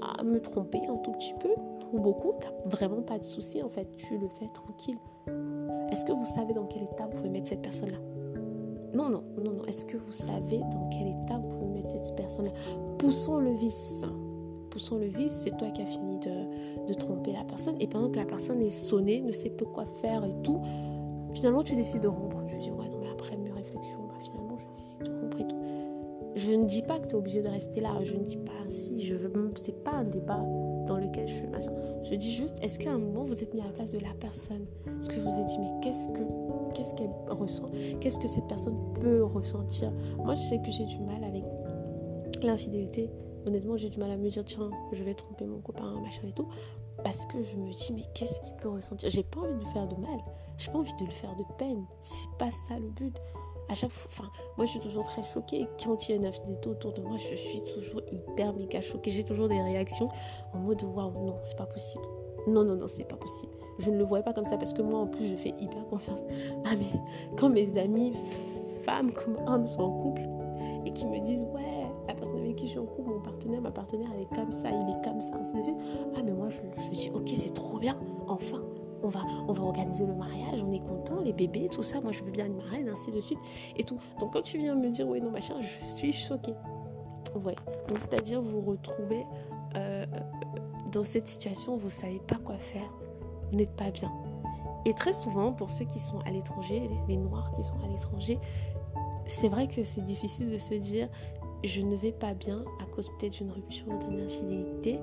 à, 0.00 0.22
me, 0.24 0.40
tromper 0.40 0.80
un 0.88 0.96
tout 0.96 1.12
petit 1.12 1.34
peu, 1.34 1.54
ou 1.92 2.00
beaucoup. 2.00 2.32
Tu 2.40 2.46
n'as 2.46 2.70
vraiment 2.70 3.02
pas 3.02 3.18
de 3.18 3.24
souci, 3.24 3.62
en 3.62 3.68
fait. 3.68 3.86
Tu 3.96 4.18
le 4.18 4.28
fais 4.28 4.48
tranquille. 4.54 4.98
Est-ce 5.92 6.06
que 6.06 6.12
vous 6.12 6.24
savez 6.24 6.54
dans 6.54 6.64
quel 6.64 6.84
état 6.84 7.06
vous 7.06 7.18
pouvez 7.18 7.28
mettre 7.28 7.48
cette 7.48 7.60
personne-là? 7.60 7.98
Non, 8.94 9.10
non, 9.10 9.22
non, 9.36 9.52
non. 9.52 9.64
Est-ce 9.66 9.84
que 9.84 9.98
vous 9.98 10.12
savez 10.12 10.58
dans 10.58 10.88
quel 10.88 11.08
état 11.08 11.36
vous 11.36 11.48
pouvez 11.48 11.66
mettre 11.66 11.90
cette 11.90 12.16
personne-là? 12.16 12.52
Poussons 12.96 13.38
le 13.38 13.52
vice. 13.52 14.02
Poussons 14.70 14.96
le 14.96 15.08
vice, 15.08 15.32
c'est 15.32 15.54
toi 15.58 15.68
qui 15.68 15.82
as 15.82 15.86
fini 15.86 16.18
de, 16.20 16.86
de, 16.88 16.94
tromper 16.94 17.32
la 17.32 17.44
personne. 17.44 17.76
Et 17.78 17.86
pendant 17.86 18.10
que 18.10 18.16
la 18.16 18.24
personne 18.24 18.62
est 18.62 18.70
sonnée, 18.70 19.20
ne 19.20 19.32
sait 19.32 19.50
pas 19.50 19.66
quoi 19.66 19.84
faire 20.00 20.24
et 20.24 20.34
tout, 20.42 20.62
finalement 21.34 21.62
tu 21.62 21.76
décides 21.76 22.00
de 22.00 22.08
rompre. 22.08 22.42
Je 22.46 22.56
dis, 22.56 22.70
ouais, 22.70 22.88
non, 22.88 22.98
mais 22.98 23.10
après 23.10 23.36
mes 23.36 23.52
réflexions, 23.52 24.00
bah, 24.08 24.14
finalement 24.18 24.56
je 24.56 24.66
décide 24.74 25.02
de 25.02 25.20
rompre 25.20 25.40
et 25.40 25.46
tout. 25.46 25.56
Je 26.36 26.52
ne 26.52 26.64
dis 26.64 26.80
pas 26.80 26.98
que 26.98 27.06
tu 27.06 27.12
es 27.12 27.18
obligé 27.18 27.42
de 27.42 27.48
rester 27.48 27.82
là. 27.82 28.02
Je 28.02 28.14
ne 28.14 28.24
dis 28.24 28.38
pas 28.38 28.52
ainsi. 28.66 29.04
Je 29.04 29.14
veux, 29.14 29.30
c'est 29.62 29.84
pas 29.84 29.92
un 29.92 30.04
débat 30.04 30.42
dans 30.92 30.98
lequel 30.98 31.28
je 31.28 31.34
suis 31.34 31.46
machin. 31.46 31.72
Je 32.02 32.14
dis 32.14 32.32
juste, 32.32 32.56
est-ce 32.62 32.78
qu'à 32.78 32.92
un 32.92 32.98
moment 32.98 33.24
vous 33.24 33.42
êtes 33.42 33.54
mis 33.54 33.60
à 33.60 33.66
la 33.66 33.72
place 33.72 33.92
de 33.92 33.98
la 33.98 34.12
personne? 34.20 34.66
Est-ce 34.98 35.08
que 35.08 35.20
vous 35.20 35.30
vous 35.30 35.40
êtes 35.40 35.46
dit, 35.46 35.58
mais 35.58 35.70
qu'est-ce 35.82 36.08
que 36.08 36.22
qu'est-ce 36.74 36.94
qu'elle 36.94 37.10
ressent? 37.28 37.70
Qu'est-ce 38.00 38.18
que 38.18 38.28
cette 38.28 38.46
personne 38.46 38.76
peut 38.94 39.24
ressentir? 39.24 39.92
Moi, 40.18 40.34
je 40.34 40.40
sais 40.40 40.58
que 40.58 40.70
j'ai 40.70 40.84
du 40.84 40.98
mal 41.00 41.22
avec 41.24 41.44
l'infidélité. 42.42 43.10
Honnêtement, 43.46 43.76
j'ai 43.76 43.88
du 43.88 43.98
mal 43.98 44.10
à 44.10 44.16
me 44.16 44.28
dire, 44.28 44.44
tiens, 44.44 44.70
je 44.92 45.02
vais 45.02 45.14
tromper 45.14 45.46
mon 45.46 45.60
copain, 45.60 46.00
machin 46.00 46.28
et 46.28 46.32
tout. 46.32 46.46
Parce 47.02 47.26
que 47.26 47.40
je 47.42 47.56
me 47.56 47.72
dis, 47.72 47.92
mais 47.92 48.04
qu'est-ce 48.14 48.40
qu'il 48.40 48.54
peut 48.56 48.68
ressentir? 48.68 49.10
J'ai 49.10 49.24
pas 49.24 49.40
envie 49.40 49.54
de 49.54 49.58
lui 49.58 49.72
faire 49.72 49.88
de 49.88 49.96
mal. 49.96 50.20
J'ai 50.58 50.70
pas 50.70 50.78
envie 50.78 50.94
de 50.94 51.04
lui 51.04 51.12
faire 51.12 51.34
de 51.36 51.44
peine. 51.58 51.84
C'est 52.02 52.38
pas 52.38 52.50
ça 52.50 52.78
le 52.78 52.88
but 52.90 53.16
à 53.72 53.74
chaque 53.74 53.90
fois, 53.90 54.10
enfin, 54.12 54.30
moi 54.58 54.66
je 54.66 54.72
suis 54.72 54.80
toujours 54.80 55.04
très 55.04 55.22
choquée. 55.22 55.66
Quand 55.82 56.06
il 56.06 56.10
y 56.10 56.14
a 56.14 56.16
une 56.16 56.26
infidélité 56.26 56.68
autour 56.68 56.92
de 56.92 57.00
moi, 57.00 57.16
je 57.16 57.34
suis 57.34 57.62
toujours 57.62 58.02
hyper 58.12 58.52
méga 58.52 58.82
choquée. 58.82 59.10
J'ai 59.10 59.24
toujours 59.24 59.48
des 59.48 59.60
réactions 59.60 60.08
en 60.52 60.58
mode 60.58 60.82
waouh, 60.82 61.10
non, 61.12 61.36
c'est 61.42 61.56
pas 61.56 61.64
possible. 61.64 62.04
Non, 62.46 62.64
non, 62.64 62.76
non, 62.76 62.86
c'est 62.86 63.04
pas 63.04 63.16
possible. 63.16 63.52
Je 63.78 63.90
ne 63.90 63.96
le 63.96 64.04
voyais 64.04 64.22
pas 64.22 64.34
comme 64.34 64.44
ça 64.44 64.58
parce 64.58 64.74
que 64.74 64.82
moi 64.82 65.00
en 65.00 65.06
plus 65.06 65.26
je 65.26 65.36
fais 65.36 65.54
hyper 65.58 65.86
confiance. 65.86 66.20
Ah, 66.66 66.76
mais 66.76 67.00
quand 67.38 67.48
mes 67.48 67.78
amis, 67.78 68.12
femmes 68.82 69.10
comme 69.12 69.38
hommes, 69.46 69.66
sont 69.66 69.82
en 69.82 70.02
couple 70.02 70.22
et 70.84 70.92
qui 70.92 71.06
me 71.06 71.18
disent 71.20 71.44
ouais, 71.54 71.86
la 72.08 72.14
personne 72.14 72.40
avec 72.40 72.56
qui 72.56 72.66
je 72.66 72.72
suis 72.72 72.78
en 72.78 72.84
couple, 72.84 73.08
mon 73.08 73.20
partenaire, 73.20 73.62
ma 73.62 73.70
partenaire, 73.70 74.08
elle 74.14 74.22
est 74.22 74.36
comme 74.38 74.52
ça, 74.52 74.68
il 74.68 74.90
est 74.90 75.02
comme 75.02 75.22
ça, 75.22 75.38
de 75.38 75.62
suite. 75.62 75.76
Ah, 76.14 76.20
mais 76.22 76.32
moi 76.32 76.50
je, 76.50 76.60
je 76.82 76.90
dis 76.90 77.10
ok, 77.14 77.30
c'est 77.34 77.54
trop 77.54 77.78
bien, 77.78 77.96
enfin 78.28 78.60
on 79.02 79.08
va, 79.08 79.20
on 79.48 79.52
va 79.52 79.62
organiser 79.62 80.06
le 80.06 80.14
mariage, 80.14 80.62
on 80.62 80.72
est 80.72 80.82
content, 80.82 81.20
les 81.20 81.32
bébés, 81.32 81.68
tout 81.68 81.82
ça, 81.82 82.00
moi 82.00 82.12
je 82.12 82.22
veux 82.22 82.30
bien 82.30 82.46
une 82.46 82.56
marraine, 82.56 82.88
ainsi 82.88 83.10
de 83.10 83.20
suite, 83.20 83.38
et 83.76 83.84
tout. 83.84 83.98
Donc 84.20 84.32
quand 84.32 84.42
tu 84.42 84.58
viens 84.58 84.74
me 84.74 84.88
dire, 84.90 85.06
oui, 85.08 85.20
non, 85.20 85.30
machin, 85.30 85.54
je 85.60 85.84
suis 85.84 86.12
choquée. 86.12 86.54
Ouais, 87.34 87.56
donc 87.88 87.98
c'est-à-dire 87.98 88.42
vous 88.42 88.60
retrouvez 88.60 89.24
euh, 89.76 90.04
dans 90.92 91.04
cette 91.04 91.28
situation, 91.28 91.76
vous 91.76 91.90
savez 91.90 92.20
pas 92.26 92.36
quoi 92.36 92.58
faire, 92.58 92.92
vous 93.50 93.56
n'êtes 93.56 93.74
pas 93.76 93.90
bien. 93.90 94.12
Et 94.84 94.94
très 94.94 95.12
souvent, 95.12 95.52
pour 95.52 95.70
ceux 95.70 95.84
qui 95.84 95.98
sont 95.98 96.18
à 96.20 96.30
l'étranger, 96.30 96.90
les 97.08 97.16
noirs 97.16 97.52
qui 97.56 97.64
sont 97.64 97.78
à 97.84 97.88
l'étranger, 97.88 98.38
c'est 99.24 99.48
vrai 99.48 99.68
que 99.68 99.84
c'est 99.84 100.02
difficile 100.02 100.50
de 100.50 100.58
se 100.58 100.74
dire, 100.74 101.08
je 101.64 101.80
ne 101.80 101.94
vais 101.94 102.12
pas 102.12 102.34
bien 102.34 102.64
à 102.80 102.86
cause 102.86 103.08
peut-être 103.18 103.34
d'une 103.34 103.52
rupture, 103.52 103.86
d'une 103.98 104.20
infidélité, 104.20 104.98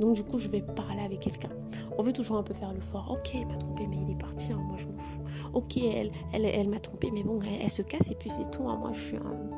donc 0.00 0.14
du 0.14 0.24
coup, 0.24 0.38
je 0.38 0.48
vais 0.48 0.60
parler 0.60 1.02
avec 1.02 1.20
quelqu'un. 1.20 1.50
On 1.96 2.02
veut 2.02 2.12
toujours 2.12 2.36
un 2.36 2.42
peu 2.42 2.54
faire 2.54 2.72
le 2.72 2.80
fort. 2.80 3.08
Ok, 3.10 3.34
il 3.34 3.46
m'a 3.46 3.56
trompé, 3.56 3.86
mais 3.86 3.96
il 4.02 4.10
est 4.10 4.18
parti. 4.18 4.52
Hein, 4.52 4.60
moi, 4.66 4.76
je 4.76 4.86
m'en 4.86 4.98
fous. 4.98 5.20
Ok, 5.52 5.76
elle, 5.76 6.68
m'a 6.68 6.80
trompé, 6.80 7.10
mais 7.12 7.22
bon, 7.22 7.38
elle, 7.60 7.70
se 7.70 7.82
casse 7.82 8.10
et 8.10 8.14
puis 8.14 8.30
c'est 8.30 8.50
tout. 8.50 8.68
Hein. 8.68 8.76
Moi, 8.78 8.92
je 8.92 9.00
suis 9.00 9.16
un 9.16 9.54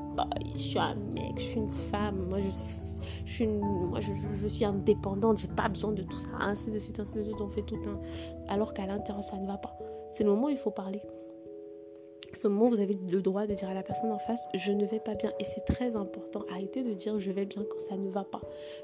je 0.55 0.59
suis 0.59 0.79
un 0.79 0.95
mec, 0.95 1.35
je 1.37 1.43
suis 1.43 1.61
une 1.61 1.69
femme. 1.69 2.27
Moi, 2.29 2.41
je 2.41 2.49
suis 2.49 2.77
je 3.25 3.45
je, 4.01 4.49
j'ai 4.49 5.49
pas 5.49 5.69
besoin 5.69 5.93
de 5.93 6.03
tout 6.03 6.17
ça, 6.17 6.29
ainsi 6.41 6.71
de 6.71 6.79
suite, 6.79 6.99
ainsi 6.99 7.15
de 7.15 7.23
suite, 7.23 7.41
on 7.41 7.49
fait 7.49 7.63
tout 7.63 7.79
un. 7.87 8.01
Alors 8.49 8.73
qu'à 8.75 8.87
l'intérieur, 8.87 9.23
ça 9.23 9.37
ne 9.39 9.47
va 9.47 9.59
pas. 9.59 9.77
C'est 10.11 10.25
le 10.25 10.31
moment 10.31 10.47
où 10.47 10.51
il 10.51 10.57
faut 10.57 10.71
parler 10.71 11.03
ce 12.37 12.49
moment, 12.49 12.69
vous 12.69 12.81
avez 12.81 12.95
le 12.95 13.21
droit 13.21 13.47
de 13.47 13.55
dire 13.55 13.69
à 13.69 13.75
la 13.75 13.83
personne 13.83 14.13
en 14.13 14.19
face, 14.19 14.47
je 14.55 14.73
ne 14.73 14.85
vais 14.87 15.01
pas 15.01 15.15
bien. 15.15 15.33
Et 15.41 15.45
c'est 15.45 15.65
très 15.65 15.97
important. 15.97 16.45
Arrêtez 16.51 16.83
de 16.83 16.93
dire, 16.95 17.19
je 17.19 17.31
vais 17.31 17.47
bien 17.47 17.65
quand 17.69 17.81
ça 17.81 17.97
ne 17.97 18.09
va 18.11 18.25
pas. 18.25 18.41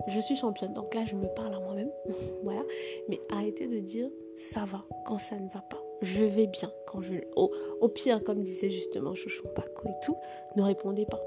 Je 0.09 0.21
suis 0.21 0.37
championne. 0.37 0.75
Donc 0.75 0.95
là, 0.95 1.05
je 1.05 1.15
me 1.15 1.27
parle 1.35 1.55
à 1.55 1.61
moi-même. 1.61 1.91
voilà. 2.43 2.63
Mais 3.09 3.21
arrêtez 3.31 3.67
de 3.67 3.79
dire, 3.79 4.09
ça 4.37 4.65
va 4.65 4.85
quand 5.07 5.19
ça 5.19 5.37
ne 5.37 5.49
va 5.49 5.61
pas. 5.61 5.83
Je 6.01 6.25
vais 6.25 6.47
bien 6.49 6.73
quand 6.87 7.01
je... 7.01 7.15
Au, 7.37 7.89
pire, 7.89 8.23
comme 8.25 8.43
disait 8.43 8.71
justement 8.71 9.15
Chouchou 9.15 9.47
Paco 9.55 9.89
et 9.89 10.05
tout, 10.05 10.17
ne 10.57 10.63
répondez 10.63 11.07
pas. 11.07 11.21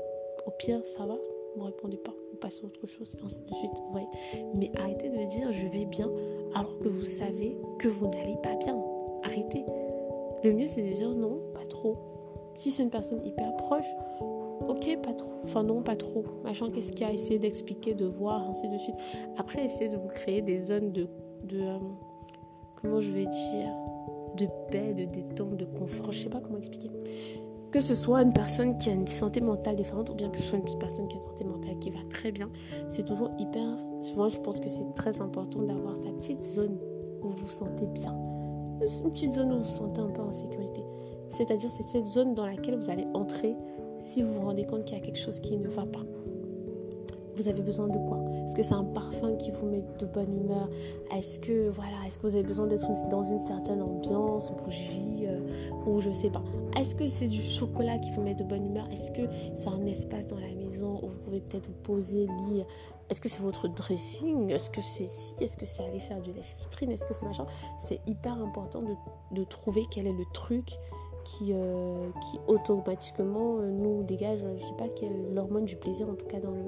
Au 0.46 0.52
pire, 0.52 0.84
ça 0.84 1.06
va, 1.06 1.16
ne 1.56 1.64
répondez 1.64 1.98
pas. 1.98 2.14
On 2.34 2.36
passe 2.36 2.60
à 2.62 2.66
autre 2.66 2.86
chose, 2.86 3.16
ainsi 3.24 3.42
de 3.42 3.54
suite. 3.54 3.72
Ouais. 3.94 4.06
Mais 4.56 4.72
arrêtez 4.78 5.10
de 5.10 5.24
dire, 5.30 5.52
je 5.52 5.68
vais 5.68 5.86
bien, 5.86 6.12
alors 6.54 6.78
que 6.80 6.90
vous 6.90 7.06
savez 7.06 7.58
que 7.80 7.88
vous 7.88 8.08
n'allez 8.08 8.36
pas 8.44 8.56
bien. 8.56 8.78
Arrêtez. 9.24 9.64
Le 10.44 10.52
mieux, 10.52 10.68
c'est 10.68 10.82
de 10.82 10.94
dire 10.94 11.10
non, 11.10 11.42
pas 11.54 11.66
trop 11.66 12.15
si 12.56 12.72
c'est 12.72 12.84
une 12.84 12.90
personne 12.90 13.24
hyper 13.26 13.56
proche, 13.58 13.86
ok, 14.68 14.98
pas 15.02 15.14
trop. 15.14 15.32
Enfin, 15.44 15.64
non, 15.64 15.82
pas 15.82 15.96
trop. 15.96 16.24
Machin, 16.44 16.70
qu'est-ce 16.70 16.92
qu'il 16.92 17.02
y 17.02 17.10
a? 17.10 17.14
Essayer 17.14 17.40
d'expliquer, 17.40 17.94
de 17.94 18.06
voir, 18.06 18.50
ainsi 18.50 18.68
de 18.68 18.78
suite. 18.78 18.96
Après, 19.38 19.66
essayez 19.66 19.90
de 19.90 19.98
vous 19.98 20.08
créer 20.08 20.42
des 20.42 20.62
zones 20.64 20.92
de. 20.92 21.08
de 21.44 21.62
euh, 21.62 21.78
comment 22.82 23.02
je 23.02 23.12
vais 23.12 23.26
dire? 23.26 23.74
De 24.38 24.48
paix, 24.70 24.94
de 24.94 25.06
détente, 25.06 25.56
de 25.56 25.66
confort. 25.66 26.12
Je 26.12 26.24
sais 26.24 26.30
pas 26.30 26.40
comment 26.40 26.58
expliquer. 26.58 26.92
Que 27.72 27.82
ce 27.82 27.94
soit 27.94 28.22
une 28.22 28.32
personne 28.32 28.78
qui 28.78 28.90
a 28.90 28.94
une 28.94 29.08
santé 29.08 29.42
mentale 29.42 29.76
différente 29.76 30.10
ou 30.10 30.14
bien 30.14 30.30
que 30.30 30.38
ce 30.38 30.44
soit 30.44 30.60
une 30.60 30.80
personne 30.80 31.08
qui 31.08 31.16
a 31.16 31.20
une 31.20 31.26
santé 31.26 31.44
mentale 31.44 31.78
qui 31.80 31.90
va 31.90 32.00
très 32.10 32.32
bien, 32.32 32.50
c'est 32.90 33.04
toujours 33.04 33.32
hyper. 33.38 33.78
Souvent, 34.02 34.30
je 34.30 34.40
pense 34.40 34.60
que 34.60 34.70
c'est 34.70 34.94
très 34.96 35.20
important 35.20 35.62
d'avoir 35.62 35.98
sa 35.98 36.10
petite 36.10 36.42
zone 36.42 36.78
où 37.22 37.30
vous 37.30 37.38
vous 37.38 37.50
sentez 37.50 37.86
bien. 37.88 38.16
Une 39.04 39.12
petite 39.12 39.34
zone 39.34 39.52
où 39.52 39.58
vous 39.58 39.64
vous 39.64 39.70
sentez 39.70 40.00
un 40.00 40.10
peu 40.10 40.22
en 40.22 40.32
sécurité. 40.32 40.84
C'est-à-dire 41.30 41.70
c'est 41.70 41.88
cette 41.88 42.06
zone 42.06 42.34
dans 42.34 42.46
laquelle 42.46 42.76
vous 42.76 42.90
allez 42.90 43.08
entrer 43.14 43.56
si 44.04 44.22
vous 44.22 44.34
vous 44.34 44.42
rendez 44.42 44.66
compte 44.66 44.86
qu'il 44.86 44.98
y 44.98 45.02
a 45.02 45.04
quelque 45.04 45.20
chose 45.20 45.40
qui 45.40 45.58
ne 45.58 45.68
va 45.68 45.86
pas. 45.86 46.04
Vous 47.36 47.50
avez 47.50 47.62
besoin 47.62 47.88
de 47.88 47.98
quoi? 47.98 48.24
Est-ce 48.46 48.56
que 48.56 48.64
c'est 48.64 48.74
un 48.74 48.86
parfum 48.86 49.36
qui 49.36 49.52
vous 49.52 49.66
met 49.66 49.84
de 50.00 50.06
bonne 50.06 50.34
humeur? 50.34 50.70
Est-ce 51.14 51.40
que 51.40 51.70
voilà, 51.70 51.98
est-ce 52.08 52.18
que 52.18 52.28
vous 52.28 52.36
avez 52.36 52.48
besoin 52.48 52.68
d'être 52.68 52.88
dans 53.10 53.24
une 53.24 53.40
certaine 53.40 53.82
ambiance, 53.82 54.54
bougie 54.54 55.26
euh, 55.26 55.42
ou 55.86 56.02
je 56.02 56.12
sais 56.12 56.30
pas. 56.30 56.44
Est-ce 56.80 56.96
que 56.96 57.08
c'est 57.08 57.28
du 57.28 57.42
chocolat 57.42 57.98
qui 57.98 58.12
vous 58.12 58.22
met 58.22 58.36
de 58.36 58.44
bonne 58.44 58.66
humeur? 58.66 58.88
Est-ce 58.92 59.12
que 59.12 59.22
c'est 59.56 59.68
un 59.68 59.86
espace 59.86 60.28
dans 60.28 60.40
la 60.40 60.54
maison 60.54 61.00
où 61.04 61.08
vous 61.08 61.18
pouvez 61.18 61.42
peut-être 61.42 61.68
vous 61.68 61.82
poser, 61.84 62.28
lire? 62.50 62.66
Est-ce 63.10 63.22
que 63.22 63.30
c'est 63.30 63.42
votre 63.42 63.68
dressing? 63.68 64.50
Est-ce 64.50 64.70
que 64.70 64.82
c'est 64.82 65.08
si 65.08 65.36
Est-ce 65.44 65.58
que 65.58 65.66
c'est 65.66 65.84
aller 65.84 66.00
faire 66.00 66.22
du 66.22 66.34
lèche-vitrine? 66.34 66.92
Est-ce 66.92 67.06
que 67.06 67.14
c'est 67.14 67.26
machin? 67.26 67.46
C'est 67.86 68.00
hyper 68.08 68.34
important 68.34 68.82
de, 68.82 68.96
de 69.32 69.44
trouver 69.44 69.86
quel 69.92 70.08
est 70.08 70.14
le 70.14 70.26
truc 70.34 70.78
qui, 71.26 71.52
euh, 71.54 72.10
qui 72.22 72.40
automatiquement 72.48 73.58
euh, 73.58 73.72
nous 73.72 74.04
dégage, 74.04 74.40
je 74.58 74.62
sais 74.62 74.74
pas 74.78 74.88
quelle 74.88 75.38
hormone 75.38 75.66
du 75.66 75.76
plaisir, 75.76 76.08
en 76.10 76.14
tout 76.14 76.26
cas 76.26 76.40
dans 76.40 76.52
le, 76.52 76.64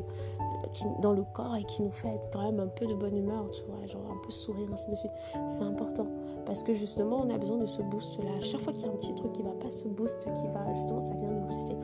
dans 1.02 1.14
le 1.14 1.24
corps 1.34 1.56
et 1.56 1.64
qui 1.64 1.84
nous 1.84 1.92
fait 1.92 2.10
être 2.10 2.30
quand 2.32 2.44
même 2.44 2.60
un 2.60 2.68
peu 2.68 2.86
de 2.86 2.94
bonne 2.94 3.16
humeur, 3.16 3.50
tu 3.52 3.64
vois, 3.66 3.86
genre 3.86 4.02
un 4.12 4.18
peu 4.24 4.32
sourire, 4.32 4.68
ainsi 4.74 4.90
de 4.90 4.96
suite. 4.96 5.12
C'est 5.48 5.64
important 5.64 6.08
parce 6.46 6.64
que 6.64 6.74
justement, 6.74 7.22
on 7.26 7.30
a 7.30 7.38
besoin 7.38 7.58
de 7.58 7.66
ce 7.66 7.82
boost-là. 7.82 8.40
Chaque 8.42 8.62
fois 8.62 8.74
qu'il 8.74 8.86
y 8.86 8.90
a 8.90 8.92
un 8.92 8.96
petit 8.96 9.14
truc 9.16 9.34
qui 9.34 9.44
va 9.44 9.52
pas, 9.52 9.70
ce 9.70 9.88
boost 9.88 10.20
qui 10.20 10.48
va, 10.48 10.74
justement, 10.74 11.02
ça 11.02 11.14
vient 11.14 11.30
nous 11.30 11.46
booster. 11.46 11.76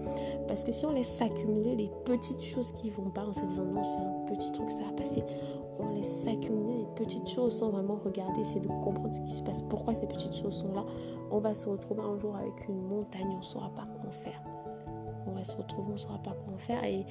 Parce 0.47 0.63
que 0.63 0.71
si 0.71 0.85
on 0.85 0.91
laisse 0.91 1.07
s'accumuler 1.07 1.75
les 1.75 1.89
petites 2.05 2.41
choses 2.41 2.71
qui 2.71 2.89
vont 2.89 3.09
pas 3.09 3.25
en 3.25 3.33
se 3.33 3.41
disant 3.41 3.65
non, 3.65 3.83
c'est 3.83 3.97
un 3.97 4.35
petit 4.35 4.51
truc, 4.51 4.71
ça 4.71 4.83
va 4.83 4.91
passer, 4.93 5.23
on 5.79 5.89
laisse 5.89 6.23
s'accumuler 6.23 6.77
les 6.77 6.87
petites 6.95 7.27
choses 7.27 7.57
sans 7.57 7.69
vraiment 7.69 7.95
regarder, 7.95 8.41
essayer 8.41 8.61
de 8.61 8.67
comprendre 8.67 9.13
ce 9.13 9.21
qui 9.21 9.33
se 9.33 9.41
passe, 9.41 9.61
pourquoi 9.63 9.93
ces 9.93 10.07
petites 10.07 10.35
choses 10.35 10.53
sont 10.53 10.73
là, 10.73 10.85
on 11.31 11.39
va 11.39 11.55
se 11.55 11.67
retrouver 11.67 12.01
un 12.01 12.17
jour 12.17 12.35
avec 12.35 12.67
une 12.67 12.81
montagne, 12.81 13.29
on 13.31 13.37
ne 13.37 13.41
saura 13.41 13.69
pas 13.69 13.87
quoi 14.01 14.11
faire. 14.11 14.41
On 15.25 15.31
va 15.31 15.43
se 15.43 15.55
retrouver, 15.55 15.87
on 15.89 15.93
ne 15.93 15.97
saura 15.97 16.17
pas 16.19 16.35
quoi 16.45 16.57
faire. 16.57 16.83
Et 16.83 17.05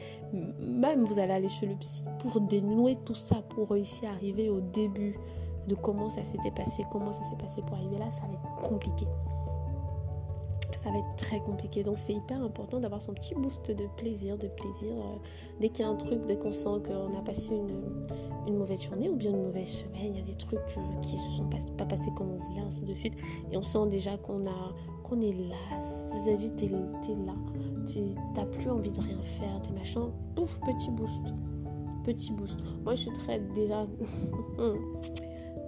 même 0.61 1.05
vous 1.05 1.19
allez 1.19 1.33
aller 1.33 1.49
chez 1.49 1.67
le 1.67 1.75
psy 1.77 2.05
pour 2.19 2.41
dénouer 2.41 2.99
tout 3.05 3.15
ça, 3.15 3.37
pour 3.51 3.71
réussir 3.71 4.11
à 4.11 4.13
arriver 4.13 4.51
au 4.51 4.61
début 4.61 5.19
de 5.67 5.75
comment 5.75 6.11
ça 6.11 6.23
s'était 6.25 6.51
passé, 6.51 6.85
comment 6.91 7.13
ça 7.13 7.23
s'est 7.25 7.37
passé 7.37 7.63
pour 7.63 7.77
arriver 7.77 7.99
là, 7.99 8.11
ça 8.11 8.23
va 8.27 8.35
être 8.35 8.69
compliqué 8.69 9.07
ça 10.83 10.91
va 10.91 10.99
être 10.99 11.17
très 11.17 11.39
compliqué. 11.39 11.85
Donc 11.85 11.97
c'est 11.99 12.13
hyper 12.13 12.43
important 12.43 12.81
d'avoir 12.81 13.01
son 13.01 13.15
petit 13.15 13.35
boost 13.35 13.71
de 13.71 13.87
plaisir, 13.97 14.37
de 14.37 14.49
plaisir. 14.49 14.93
Euh, 14.93 15.17
dès 15.61 15.69
qu'il 15.69 15.85
y 15.85 15.89
a 15.89 15.91
un 15.91 15.95
truc, 15.95 16.25
dès 16.27 16.37
qu'on 16.37 16.53
sent 16.53 16.83
qu'on 16.85 17.17
a 17.17 17.23
passé 17.23 17.55
une, 17.55 18.57
mauvaise 18.57 18.83
journée 18.83 19.09
ou 19.09 19.15
bien 19.15 19.31
une 19.31 19.45
mauvaise 19.45 19.69
semaine, 19.69 20.13
il 20.15 20.17
y 20.17 20.21
a 20.21 20.25
des 20.25 20.35
trucs 20.35 20.59
euh, 20.59 21.01
qui 21.03 21.17
se 21.17 21.31
sont 21.37 21.49
pas, 21.49 21.59
pas 21.79 21.87
passés 21.87 22.11
comme 22.17 22.33
on 22.33 22.37
voulait, 22.37 22.63
ainsi 22.67 22.83
de 22.83 22.95
suite. 22.95 23.15
Et 23.53 23.57
on 23.57 23.63
sent 23.63 23.87
déjà 23.91 24.17
qu'on 24.17 24.47
a 24.47 24.75
qu'on 25.05 25.21
est 25.21 25.33
là. 25.33 25.81
C'est-à-dire 25.81 26.51
t'es 26.57 26.67
es 26.67 27.17
là. 27.27 27.35
T'as 28.35 28.47
plus 28.47 28.69
envie 28.69 28.93
de 28.93 29.01
rien 29.01 29.23
faire, 29.23 29.61
t'es 29.63 29.71
machin. 29.73 30.11
Pouf, 30.35 30.59
petit 30.61 30.91
boost. 30.91 31.23
Petit 32.05 32.33
boost. 32.33 32.59
Moi 32.83 32.97
je 32.97 33.03
suis 33.03 33.13
très 33.13 33.39
déjà... 33.39 33.87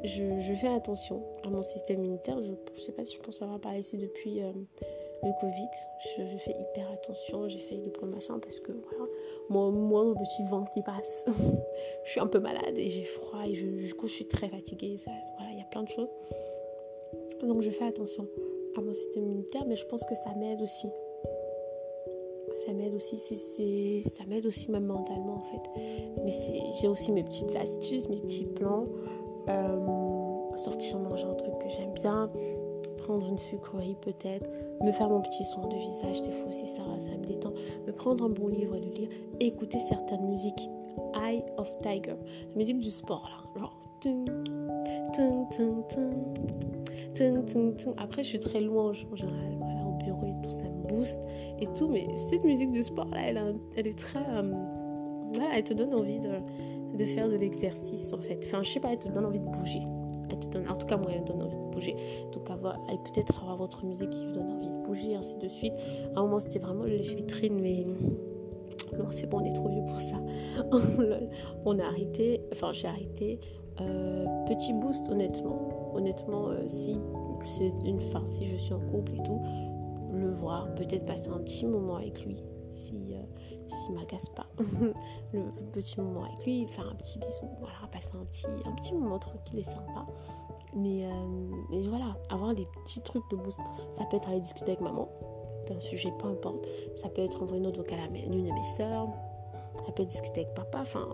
Je, 0.06 0.38
je, 0.38 0.52
fais 0.52 0.68
attention 0.68 1.22
à 1.44 1.48
mon 1.48 1.62
système 1.62 2.04
immunitaire. 2.04 2.36
Je 2.42 2.50
ne 2.50 2.84
sais 2.84 2.92
pas 2.92 3.06
si 3.06 3.16
je 3.16 3.22
pense 3.22 3.40
avoir 3.40 3.58
parlé 3.58 3.78
ici 3.78 3.96
depuis 3.96 4.42
euh, 4.42 4.52
le 5.24 5.32
Covid. 5.40 5.68
Je, 5.98 6.36
fais 6.38 6.52
hyper 6.52 6.90
attention, 6.92 7.48
j'essaye 7.48 7.80
de 7.80 7.90
prendre 7.90 8.14
machin 8.14 8.38
parce 8.38 8.60
que 8.60 8.72
voilà, 8.72 9.10
moi, 9.48 9.70
moindre 9.70 10.14
petit 10.14 10.44
vent 10.50 10.64
qui 10.64 10.82
passe, 10.82 11.26
je 12.04 12.10
suis 12.10 12.20
un 12.20 12.26
peu 12.26 12.40
malade 12.40 12.76
et 12.76 12.88
j'ai 12.88 13.02
froid 13.02 13.46
et 13.46 13.54
je, 13.54 13.66
du 13.66 13.94
coup 13.94 14.06
je 14.06 14.14
suis 14.14 14.28
très 14.28 14.48
fatiguée. 14.48 14.96
Voilà, 15.38 15.52
il 15.52 15.58
y 15.58 15.62
a 15.62 15.66
plein 15.70 15.82
de 15.82 15.88
choses. 15.88 16.08
Donc 17.42 17.62
je 17.62 17.70
fais 17.70 17.84
attention 17.84 18.26
à 18.76 18.80
mon 18.80 18.94
système 18.94 19.24
immunitaire, 19.24 19.64
mais 19.66 19.76
je 19.76 19.86
pense 19.86 20.04
que 20.04 20.14
ça 20.14 20.34
m'aide 20.36 20.60
aussi. 20.62 20.88
ça 22.66 22.72
m'aide 22.72 22.94
aussi. 22.94 23.18
C'est, 23.18 24.02
ça 24.08 24.24
m'aide 24.26 24.46
aussi 24.46 24.70
même 24.70 24.86
mentalement 24.86 25.36
en 25.36 25.42
fait. 25.42 25.80
Mais 26.24 26.30
c'est, 26.30 26.60
j'ai 26.80 26.88
aussi 26.88 27.12
mes 27.12 27.24
petites 27.24 27.54
astuces, 27.56 28.08
mes 28.08 28.20
petits 28.20 28.46
plans. 28.46 28.86
Euh, 29.48 29.76
sortir 30.56 30.98
manger 30.98 31.24
un 31.24 31.34
truc 31.34 31.52
que 31.58 31.68
j'aime 31.68 31.92
bien, 31.92 32.30
prendre 33.04 33.28
une 33.28 33.38
sucrerie 33.38 33.96
peut-être, 34.00 34.48
me 34.82 34.90
faire 34.90 35.08
mon 35.08 35.20
petit 35.20 35.44
soin 35.44 35.68
de 35.68 35.76
visage, 35.76 36.22
des 36.22 36.30
fois 36.30 36.48
aussi 36.48 36.66
ça, 36.66 36.82
ça 36.98 37.10
me 37.10 37.26
détend, 37.26 37.52
me 37.86 37.92
prendre 37.92 38.24
un 38.24 38.30
bon 38.30 38.48
livre, 38.48 38.76
le 38.76 38.90
lire, 38.94 39.08
écouter 39.40 39.78
certaines 39.78 40.26
musiques. 40.26 40.68
Eye 41.14 41.42
of 41.58 41.70
Tiger, 41.80 42.16
la 42.50 42.56
musique 42.56 42.80
du 42.80 42.90
sport 42.90 43.28
là, 43.30 43.60
genre. 43.60 43.76
Après, 47.98 48.22
je 48.22 48.28
suis 48.28 48.40
très 48.40 48.60
loin 48.60 48.90
en 48.90 48.92
général, 48.92 49.56
voilà, 49.58 49.86
au 49.86 49.92
bureau 50.02 50.26
et 50.26 50.42
tout, 50.42 50.50
ça 50.50 50.64
me 50.64 50.82
booste 50.88 51.22
et 51.60 51.66
tout, 51.76 51.88
mais 51.88 52.06
cette 52.30 52.44
musique 52.44 52.72
du 52.72 52.82
sport 52.82 53.08
là, 53.10 53.20
elle, 53.26 53.56
elle 53.76 53.86
est 53.86 53.98
très. 53.98 54.20
Euh, 54.20 54.52
voilà, 55.32 55.50
elle 55.56 55.64
te 55.64 55.74
donne 55.74 55.94
envie 55.94 56.20
de, 56.20 56.96
de 56.96 57.04
faire 57.04 57.28
de 57.28 57.36
l'exercice 57.36 58.12
en 58.12 58.18
fait. 58.18 58.40
Enfin, 58.44 58.62
je 58.62 58.70
sais 58.70 58.80
pas, 58.80 58.92
elle 58.92 58.98
te 58.98 59.08
donne 59.08 59.26
envie 59.26 59.40
de 59.40 59.48
bouger 59.48 59.82
en 60.68 60.76
tout 60.76 60.86
cas 60.86 60.96
moi 60.96 61.10
elle 61.12 61.22
me 61.22 61.26
donne 61.26 61.42
envie 61.42 61.56
de 61.56 61.70
bouger. 61.70 61.96
Donc 62.32 62.50
avoir 62.50 62.76
et 62.92 62.98
peut-être 62.98 63.40
avoir 63.42 63.56
votre 63.56 63.84
musique 63.84 64.10
qui 64.10 64.26
vous 64.26 64.32
donne 64.32 64.50
envie 64.50 64.70
de 64.70 64.82
bouger 64.82 65.14
ainsi 65.14 65.36
de 65.36 65.48
suite. 65.48 65.74
À 66.14 66.20
un 66.20 66.22
moment 66.22 66.38
c'était 66.38 66.58
vraiment 66.58 66.84
le 66.84 66.96
vitrine 66.96 67.60
mais 67.60 67.86
non 68.98 69.06
c'est 69.10 69.28
bon 69.28 69.40
on 69.40 69.44
est 69.44 69.52
trop 69.52 69.68
vieux 69.68 69.84
pour 69.86 70.00
ça. 70.00 70.16
On 71.64 71.78
a 71.78 71.84
arrêté 71.84 72.42
enfin 72.52 72.72
j'ai 72.72 72.88
arrêté 72.88 73.40
euh, 73.80 74.26
petit 74.46 74.72
boost 74.72 75.08
honnêtement. 75.08 75.92
Honnêtement 75.94 76.48
euh, 76.48 76.64
si 76.66 76.98
c'est 77.42 77.72
une 77.84 78.00
fin 78.00 78.24
si 78.26 78.46
je 78.46 78.56
suis 78.56 78.72
en 78.72 78.80
couple 78.80 79.12
et 79.14 79.22
tout 79.22 79.40
le 80.12 80.30
voir 80.30 80.72
peut-être 80.76 81.04
passer 81.06 81.28
un 81.28 81.38
petit 81.38 81.66
moment 81.66 81.96
avec 81.96 82.24
lui 82.24 82.42
si 82.70 83.14
euh, 83.14 83.22
s'il 83.68 83.94
m'agace 83.94 84.28
pas. 84.30 84.46
Le 85.32 85.42
petit 85.72 86.00
moment 86.00 86.24
avec 86.24 86.44
lui 86.44 86.66
faire 86.68 86.88
un 86.88 86.94
petit 86.94 87.18
bisou 87.18 87.48
voilà 87.58 87.74
passer 87.92 88.16
un 88.16 88.24
petit 88.24 88.46
un 88.64 88.72
petit 88.72 88.94
moment 88.94 89.18
tranquille 89.18 89.60
et 89.60 89.64
sympa 89.64 90.06
mais, 90.74 91.04
euh, 91.04 91.08
mais 91.70 91.82
voilà, 91.82 92.16
avoir 92.30 92.54
des 92.54 92.66
petits 92.82 93.00
trucs 93.00 93.28
de 93.30 93.36
boost. 93.36 93.60
Ça 93.92 94.04
peut 94.04 94.16
être 94.16 94.28
aller 94.28 94.40
discuter 94.40 94.72
avec 94.72 94.80
maman 94.80 95.08
d'un 95.68 95.80
sujet, 95.80 96.12
peu 96.18 96.28
importe. 96.28 96.66
Ça 96.96 97.08
peut 97.08 97.22
être 97.22 97.42
envoyer 97.42 97.60
une 97.60 97.66
autre 97.66 97.78
vocale 97.78 98.00
à 98.00 98.06
l'une 98.08 98.44
de 98.44 98.52
mes 98.52 98.64
soeurs. 98.76 99.08
Ça 99.86 99.92
peut 99.92 100.02
être 100.02 100.08
discuter 100.08 100.42
avec 100.42 100.54
papa. 100.54 100.80
Enfin, 100.82 101.08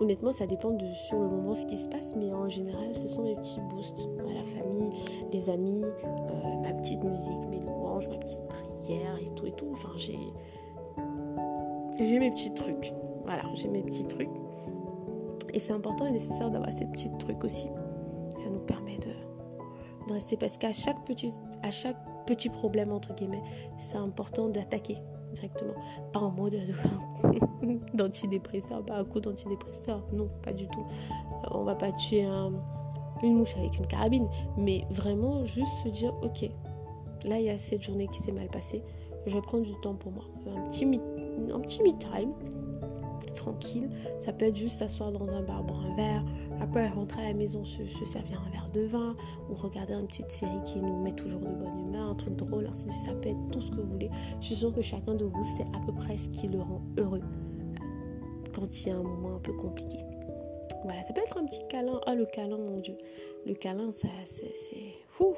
honnêtement, 0.00 0.32
ça 0.32 0.46
dépend 0.46 0.70
de 0.70 0.92
sur 1.08 1.18
le 1.18 1.28
moment 1.28 1.54
ce 1.54 1.66
qui 1.66 1.76
se 1.76 1.88
passe. 1.88 2.14
Mais 2.16 2.32
en 2.32 2.48
général, 2.48 2.96
ce 2.96 3.08
sont 3.08 3.24
des 3.24 3.36
petits 3.36 3.60
boosts. 3.70 4.08
La 4.18 4.42
famille, 4.42 4.90
les 5.32 5.50
amis, 5.50 5.82
euh, 5.84 6.56
ma 6.62 6.72
petite 6.74 7.02
musique, 7.04 7.46
mes 7.48 7.60
louanges, 7.60 8.08
ma 8.08 8.16
petite 8.16 8.42
prière 8.80 9.16
et 9.20 9.34
tout 9.34 9.46
et 9.46 9.52
tout. 9.52 9.68
Enfin, 9.72 9.90
j'ai. 9.96 10.18
J'ai 11.98 12.18
mes 12.18 12.30
petits 12.30 12.54
trucs. 12.54 12.94
Voilà, 13.24 13.42
j'ai 13.54 13.68
mes 13.68 13.82
petits 13.82 14.06
trucs. 14.06 14.30
Et 15.52 15.58
c'est 15.58 15.72
important 15.72 16.06
et 16.06 16.10
nécessaire 16.10 16.50
d'avoir 16.50 16.72
ces 16.72 16.86
petits 16.86 17.10
trucs 17.18 17.44
aussi 17.44 17.68
ça 18.40 18.48
nous 18.48 18.60
permet 18.60 18.96
de, 18.96 20.12
rester 20.12 20.36
parce 20.36 20.58
qu'à 20.58 20.72
chaque 20.72 21.04
petit 21.04 21.32
à 21.62 21.70
chaque 21.70 21.96
petit 22.26 22.48
problème 22.48 22.90
entre 22.90 23.14
guillemets 23.14 23.42
c'est 23.78 23.96
important 23.96 24.48
d'attaquer 24.48 24.96
directement. 25.34 25.74
Pas 26.12 26.18
en 26.18 26.30
mode 26.30 26.56
d'antidépresseur. 27.94 28.84
Pas 28.84 28.96
un 28.96 29.04
coup 29.04 29.20
d'antidépresseur 29.20 30.04
non 30.12 30.28
pas 30.42 30.52
du 30.52 30.66
tout. 30.66 30.80
Euh, 30.80 31.48
on 31.52 31.62
va 31.62 31.76
pas 31.76 31.92
tuer 31.92 32.24
une 33.22 33.36
mouche 33.36 33.54
avec 33.56 33.76
une 33.76 33.86
carabine 33.86 34.26
mais 34.56 34.84
vraiment 34.90 35.44
juste 35.44 35.70
se 35.84 35.90
dire 35.90 36.12
ok 36.22 36.48
là 37.24 37.38
il 37.38 37.44
y 37.44 37.50
a 37.50 37.58
cette 37.58 37.82
journée 37.82 38.08
qui 38.08 38.18
s'est 38.18 38.32
mal 38.32 38.48
passée. 38.48 38.82
Je 39.26 39.34
vais 39.34 39.42
prendre 39.42 39.64
du 39.64 39.78
temps 39.82 39.94
pour 39.94 40.10
moi. 40.12 40.24
Un 40.46 40.68
petit 40.68 40.86
un 40.86 41.60
petit 41.60 41.82
me 41.82 41.92
time 41.98 42.32
tranquille. 43.36 43.88
Ça 44.20 44.32
peut 44.32 44.46
être 44.46 44.56
juste 44.56 44.78
s'asseoir 44.78 45.12
dans 45.12 45.28
un 45.28 45.42
bar 45.42 45.62
boire 45.62 45.84
un 45.84 45.94
verre 45.94 46.24
après, 46.60 46.88
rentrer 46.88 47.22
à 47.22 47.28
la 47.28 47.34
maison, 47.34 47.64
se, 47.64 47.82
servir 48.04 48.42
un 48.46 48.50
verre 48.50 48.70
de 48.72 48.82
vin 48.82 49.16
ou 49.50 49.54
regarder 49.54 49.94
une 49.94 50.06
petite 50.06 50.30
série 50.30 50.62
qui 50.66 50.78
nous 50.78 51.02
met 51.02 51.12
toujours 51.12 51.40
de 51.40 51.46
bonne 51.46 51.88
humeur, 51.88 52.10
un 52.10 52.14
truc 52.14 52.36
drôle, 52.36 52.68
ça 52.74 53.12
peut 53.14 53.28
être 53.28 53.50
tout 53.50 53.60
ce 53.60 53.70
que 53.70 53.76
vous 53.76 53.90
voulez. 53.92 54.10
Je 54.40 54.46
suis 54.46 54.56
sûre 54.56 54.74
que 54.74 54.82
chacun 54.82 55.14
de 55.14 55.24
vous 55.24 55.44
sait 55.56 55.66
à 55.74 55.84
peu 55.86 55.92
près 55.92 56.16
ce 56.16 56.28
qui 56.28 56.48
le 56.48 56.60
rend 56.60 56.82
heureux 56.98 57.22
quand 58.54 58.80
il 58.80 58.88
y 58.88 58.90
a 58.90 58.96
un 58.96 59.02
moment 59.02 59.36
un 59.36 59.38
peu 59.38 59.52
compliqué. 59.54 59.98
Voilà, 60.84 61.02
ça 61.02 61.12
peut 61.12 61.20
être 61.20 61.38
un 61.38 61.46
petit 61.46 61.62
câlin. 61.68 62.00
Ah, 62.06 62.14
le 62.14 62.26
câlin, 62.26 62.56
mon 62.56 62.76
Dieu. 62.76 62.96
Le 63.46 63.54
câlin, 63.54 63.92
ça, 63.92 64.08
c'est. 64.24 64.76
Fou 65.08 65.34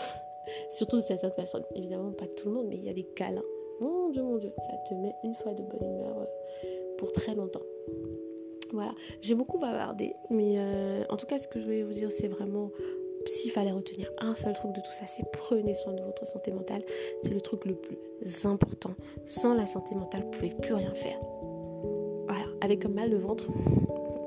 Surtout 0.70 0.96
de 0.96 1.02
certaines 1.02 1.32
personnes. 1.32 1.64
Évidemment, 1.76 2.12
pas 2.12 2.26
tout 2.36 2.48
le 2.48 2.54
monde, 2.54 2.66
mais 2.68 2.76
il 2.76 2.84
y 2.84 2.88
a 2.88 2.94
des 2.94 3.06
câlins. 3.14 3.44
Mon 3.80 4.10
Dieu, 4.10 4.22
mon 4.22 4.38
Dieu, 4.38 4.52
ça 4.58 4.76
te 4.88 4.94
met 4.94 5.14
une 5.24 5.34
fois 5.34 5.54
de 5.54 5.62
bonne 5.62 5.88
humeur 5.88 6.18
euh, 6.18 6.96
pour 6.98 7.12
très 7.12 7.34
longtemps. 7.34 7.62
Voilà, 8.72 8.92
j'ai 9.20 9.34
beaucoup 9.34 9.58
bavardé, 9.58 10.14
mais 10.30 10.54
euh, 10.56 11.04
en 11.10 11.16
tout 11.16 11.26
cas, 11.26 11.38
ce 11.38 11.46
que 11.46 11.60
je 11.60 11.64
voulais 11.64 11.82
vous 11.82 11.92
dire, 11.92 12.10
c'est 12.10 12.28
vraiment 12.28 12.70
s'il 13.26 13.50
fallait 13.50 13.72
retenir 13.72 14.10
un 14.18 14.34
seul 14.34 14.52
truc 14.52 14.72
de 14.72 14.80
tout 14.80 14.90
ça, 14.90 15.06
c'est 15.06 15.24
prenez 15.32 15.74
soin 15.74 15.92
de 15.92 16.02
votre 16.02 16.26
santé 16.26 16.50
mentale. 16.50 16.82
C'est 17.22 17.34
le 17.34 17.40
truc 17.40 17.64
le 17.64 17.74
plus 17.74 17.96
important. 18.46 18.94
Sans 19.26 19.54
la 19.54 19.66
santé 19.66 19.94
mentale, 19.94 20.22
vous 20.24 20.30
pouvez 20.30 20.50
plus 20.50 20.74
rien 20.74 20.92
faire. 20.92 21.18
Voilà, 22.26 22.44
avec 22.60 22.84
un 22.84 22.88
mal 22.88 23.10
de 23.10 23.16
ventre. 23.16 23.46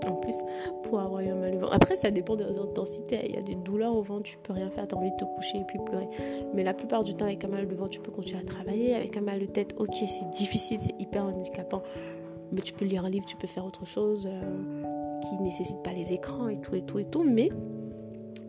En 0.08 0.13
plus, 0.17 0.36
pour 0.84 0.99
avoir 0.99 1.21
un 1.21 1.36
mal 1.36 1.53
de 1.53 1.58
ventre. 1.58 1.73
Après, 1.73 1.95
ça 1.95 2.12
dépend 2.12 2.36
des 2.36 2.43
intensités. 2.43 3.19
Il 3.25 3.36
y 3.36 3.38
a 3.38 3.41
des 3.41 3.55
douleurs 3.55 3.95
au 3.95 4.01
ventre, 4.01 4.23
tu 4.23 4.38
peux 4.38 4.53
rien 4.53 4.69
faire, 4.69 4.88
tu 4.88 4.93
as 4.93 4.97
envie 4.97 5.12
de 5.12 5.17
te 5.17 5.25
coucher 5.36 5.58
et 5.58 5.63
puis 5.67 5.79
pleurer. 5.84 6.08
Mais 6.53 6.63
la 6.63 6.73
plupart 6.73 7.03
du 7.03 7.15
temps, 7.15 7.25
avec 7.25 7.43
un 7.43 7.47
mal 7.47 7.67
de 7.67 7.75
ventre, 7.75 7.91
tu 7.91 7.99
peux 7.99 8.12
continuer 8.12 8.41
à 8.41 8.45
travailler. 8.45 8.95
Avec 8.95 9.17
un 9.17 9.21
mal 9.21 9.39
de 9.39 9.45
tête, 9.45 9.73
ok, 9.77 9.93
c'est 9.93 10.29
difficile, 10.29 10.79
c'est 10.79 10.99
hyper 11.01 11.23
handicapant 11.23 11.81
mais 12.51 12.62
tu 12.62 12.73
peux 12.73 12.86
lire 12.86 13.05
un 13.05 13.10
livre, 13.10 13.25
tu 13.25 13.36
peux 13.36 13.47
faire 13.47 13.65
autre 13.65 13.86
chose 13.86 14.27
euh, 14.29 15.21
qui 15.21 15.41
nécessite 15.41 15.81
pas 15.84 15.93
les 15.93 16.13
écrans 16.13 16.47
et 16.47 16.60
tout 16.62 16.75
et 16.75 16.81
tout 16.81 16.99
et 16.99 17.05
tout. 17.05 17.23
Mais 17.23 17.49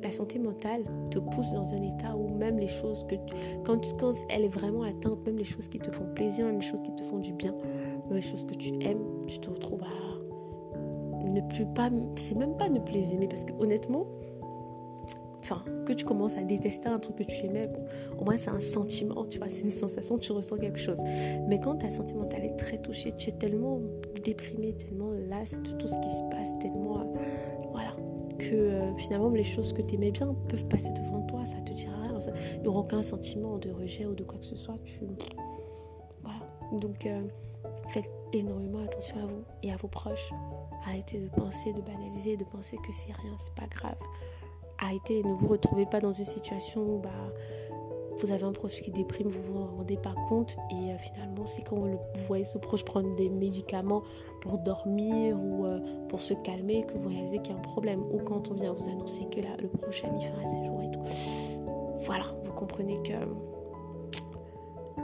la 0.02 0.12
santé 0.12 0.38
mentale 0.38 0.82
te 1.11 1.18
pousse 1.18 1.52
dans 1.52 1.72
un 1.72 1.82
état 1.82 2.16
où 2.16 2.28
même 2.37 2.59
les 2.59 2.68
choses 2.68 3.04
que 3.09 3.16
quand, 3.64 3.80
quand 3.98 4.12
elle 4.30 4.44
est 4.44 4.48
vraiment 4.48 4.82
atteinte, 4.82 5.24
même 5.26 5.38
les 5.38 5.44
choses 5.44 5.68
qui 5.68 5.78
te 5.78 5.90
font 5.90 6.06
plaisir, 6.14 6.46
même 6.46 6.61
les 6.61 6.66
choses 6.66 6.82
qui 6.82 6.94
te 6.94 7.02
font 7.04 7.18
du 7.18 7.32
bien, 7.32 7.52
même 8.09 8.16
les 8.16 8.22
choses 8.22 8.44
que 8.46 8.54
tu 8.54 8.68
aimes, 8.82 9.02
tu 9.26 9.38
te 9.40 9.50
retrouves 9.50 9.82
à 9.82 10.06
ne 11.28 11.40
plus 11.48 11.66
pas, 11.66 11.90
c'est 12.16 12.37
même 12.37 12.56
pas 12.56 12.68
ne 12.68 12.78
plus 12.78 13.12
aimer 13.12 13.26
parce 13.26 13.44
que 13.44 13.52
honnêtement, 13.61 14.06
que 15.87 15.92
tu 15.92 16.04
commences 16.04 16.37
à 16.37 16.42
détester 16.42 16.88
un 16.88 16.98
truc 16.98 17.16
que 17.16 17.24
tu 17.24 17.46
aimais, 17.46 17.68
au 18.18 18.24
moins 18.24 18.37
c'est 18.37 18.50
un 18.50 18.61
sentiment, 18.61 19.24
tu 19.24 19.38
vois, 19.38 19.48
c'est 19.48 19.62
une 19.62 19.70
sensation, 19.70 20.18
tu 20.18 20.32
ressens 20.32 20.56
quelque 20.56 20.78
chose. 20.78 21.00
Mais 21.48 21.61
quand 21.61 21.76
ta 21.76 21.90
santé 21.90 22.14
mentale 22.14 22.44
est 22.44 22.56
très 22.56 22.78
touchée, 22.78 23.12
tu 23.12 23.30
es 23.30 23.32
tellement 23.32 23.80
déprimé, 24.24 24.72
tellement 24.72 25.11
lasse 25.28 25.61
de 25.62 25.70
tout 25.72 25.88
ce 25.88 25.94
qui 25.94 26.09
se 26.09 26.22
passe, 26.30 26.59
tellement, 26.59 27.12
voilà, 27.72 27.94
que 28.38 28.54
euh, 28.54 28.94
finalement 28.96 29.30
les 29.30 29.44
choses 29.44 29.72
que 29.72 29.82
tu 29.82 29.94
aimais 29.94 30.11
bien 30.11 30.35
peuvent 30.48 30.66
passer 30.66 30.90
devant 30.90 31.22
toi, 31.26 31.44
ça 31.46 31.59
te 31.61 31.72
dira 31.72 31.94
rien, 32.02 32.18
il 32.56 32.62
n'y 32.62 32.68
aura 32.68 32.80
aucun 32.80 33.02
sentiment 33.02 33.59
de 33.59 33.70
rejet 33.70 34.06
ou 34.06 34.14
de 34.14 34.24
quoi 34.24 34.38
que 34.38 34.46
ce 34.46 34.56
soit, 34.56 34.78
tu... 34.85 35.00
Voilà, 36.22 36.80
donc 36.80 37.06
euh, 37.06 37.22
faites 37.90 38.09
énormément 38.32 38.82
attention 38.82 39.16
à 39.18 39.26
vous 39.26 39.44
et 39.62 39.72
à 39.72 39.76
vos 39.76 39.88
proches. 39.88 40.30
Arrêtez 40.87 41.18
de 41.18 41.28
penser, 41.28 41.72
de 41.72 41.80
banaliser, 41.80 42.37
de 42.37 42.44
penser 42.44 42.76
que 42.76 42.92
c'est 42.92 43.12
rien, 43.12 43.32
c'est 43.44 43.54
pas 43.54 43.66
grave 43.68 43.96
arrêtez, 44.78 45.22
ne 45.22 45.32
vous 45.32 45.46
retrouvez 45.48 45.86
pas 45.86 46.00
dans 46.00 46.12
une 46.12 46.24
situation 46.24 46.80
où 46.80 46.98
bah, 46.98 47.10
vous 48.20 48.30
avez 48.30 48.44
un 48.44 48.52
proche 48.52 48.80
qui 48.82 48.90
déprime, 48.90 49.28
vous 49.28 49.52
vous 49.52 49.60
en 49.60 49.66
rendez 49.76 49.96
pas 49.96 50.14
compte 50.28 50.56
et 50.70 50.92
euh, 50.92 50.98
finalement 50.98 51.46
c'est 51.46 51.62
quand 51.62 51.76
vous, 51.76 51.98
voyez 52.26 52.44
ce 52.44 52.58
proche 52.58 52.84
prendre 52.84 53.14
des 53.16 53.28
médicaments 53.28 54.02
pour 54.40 54.58
dormir 54.58 55.36
ou 55.38 55.66
euh, 55.66 55.80
pour 56.08 56.20
se 56.20 56.34
calmer 56.34 56.84
que 56.84 56.96
vous 56.96 57.08
réalisez 57.08 57.38
qu'il 57.38 57.52
y 57.52 57.56
a 57.56 57.58
un 57.58 57.62
problème 57.62 58.00
ou 58.12 58.18
quand 58.18 58.50
on 58.50 58.54
vient 58.54 58.72
vous 58.72 58.88
annoncer 58.88 59.26
que 59.30 59.40
le 59.40 59.68
proche 59.68 60.04
a 60.04 60.10
mis 60.10 60.22
fin 60.22 60.38
à 60.42 60.46
ses 60.46 60.64
jours 60.64 60.82
et 60.82 60.90
tout. 60.90 61.00
Voilà, 62.00 62.24
vous 62.44 62.52
comprenez 62.52 62.98
que 63.02 63.12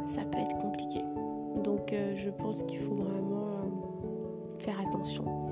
ça 0.08 0.22
peut 0.22 0.38
être 0.38 0.56
compliqué. 0.58 1.00
Donc 1.64 1.92
euh, 1.92 2.16
je 2.16 2.30
pense 2.30 2.62
qu'il 2.62 2.78
faut 2.78 2.94
vraiment 2.94 3.68
faire 4.60 4.80
attention 4.80 5.51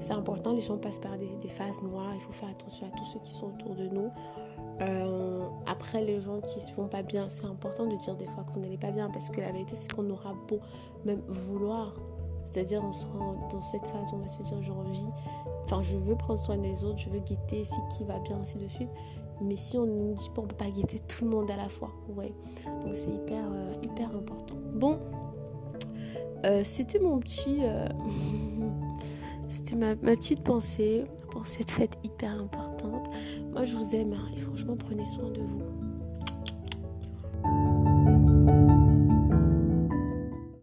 c'est 0.00 0.12
important, 0.12 0.52
les 0.52 0.60
gens 0.60 0.76
passent 0.76 0.98
par 0.98 1.16
des, 1.18 1.48
phases 1.48 1.82
noires, 1.82 2.12
il 2.14 2.20
faut 2.20 2.32
faire 2.32 2.48
attention 2.48 2.86
à 2.86 2.90
tous 2.90 3.04
ceux 3.04 3.18
qui 3.20 3.30
sont 3.30 3.46
autour 3.46 3.74
de 3.74 3.88
nous. 3.88 4.10
Euh, 4.80 5.44
après, 5.66 6.04
les 6.04 6.20
gens 6.20 6.40
qui 6.40 6.60
se 6.60 6.70
font 6.72 6.86
pas 6.86 7.02
bien, 7.02 7.28
c'est 7.28 7.46
important 7.46 7.86
de 7.86 7.96
dire 7.96 8.14
des 8.16 8.26
fois 8.26 8.44
qu'on 8.44 8.60
n'est 8.60 8.76
pas 8.76 8.90
bien 8.90 9.10
parce 9.10 9.28
que 9.28 9.40
la 9.40 9.50
vérité, 9.52 9.74
c'est 9.74 9.92
qu'on 9.92 10.08
aura 10.10 10.34
beau 10.48 10.60
même 11.04 11.20
vouloir, 11.28 11.94
c'est-à-dire 12.50 12.82
on 12.84 12.92
sera 12.92 13.34
dans 13.50 13.62
cette 13.70 13.86
phase 13.86 14.12
où 14.12 14.16
on 14.16 14.18
va 14.18 14.28
se 14.28 14.42
dire 14.42 14.62
j'ai 14.62 14.70
envie, 14.70 15.06
enfin 15.64 15.82
je 15.82 15.96
veux 15.96 16.14
prendre 16.14 16.44
soin 16.44 16.58
des 16.58 16.84
autres, 16.84 16.98
je 16.98 17.08
veux 17.08 17.20
guetter 17.20 17.64
ce 17.64 17.96
qui 17.96 18.04
va 18.04 18.18
bien, 18.20 18.36
ainsi 18.40 18.58
de 18.58 18.68
suite. 18.68 18.90
Mais 19.40 19.56
si 19.56 19.76
on 19.76 19.86
ne 19.86 20.14
dit 20.14 20.30
pas, 20.34 20.42
on 20.42 20.46
peut 20.46 20.56
pas 20.56 20.70
guetter 20.70 20.98
tout 20.98 21.24
le 21.24 21.30
monde 21.30 21.50
à 21.50 21.56
la 21.56 21.68
fois. 21.68 21.90
Ouais. 22.16 22.32
Donc 22.84 22.94
c'est 22.94 23.10
hyper, 23.10 23.44
euh, 23.44 23.72
hyper 23.82 24.08
important. 24.08 24.54
Bon, 24.74 24.98
euh, 26.44 26.62
c'était 26.64 26.98
mon 26.98 27.18
petit. 27.18 27.60
C'était 29.56 29.76
ma, 29.76 29.96
petite 29.96 30.44
pensée 30.44 31.04
pour 31.30 31.46
cette 31.46 31.70
fête 31.70 31.96
hyper 32.04 32.30
importante. 32.30 33.08
Moi, 33.52 33.64
je 33.64 33.74
vous 33.74 33.94
aime 33.94 34.12
hein, 34.12 34.28
et 34.36 34.40
franchement, 34.40 34.76
prenez 34.76 35.04
soin 35.06 35.30
de 35.30 35.40
vous. 35.40 35.85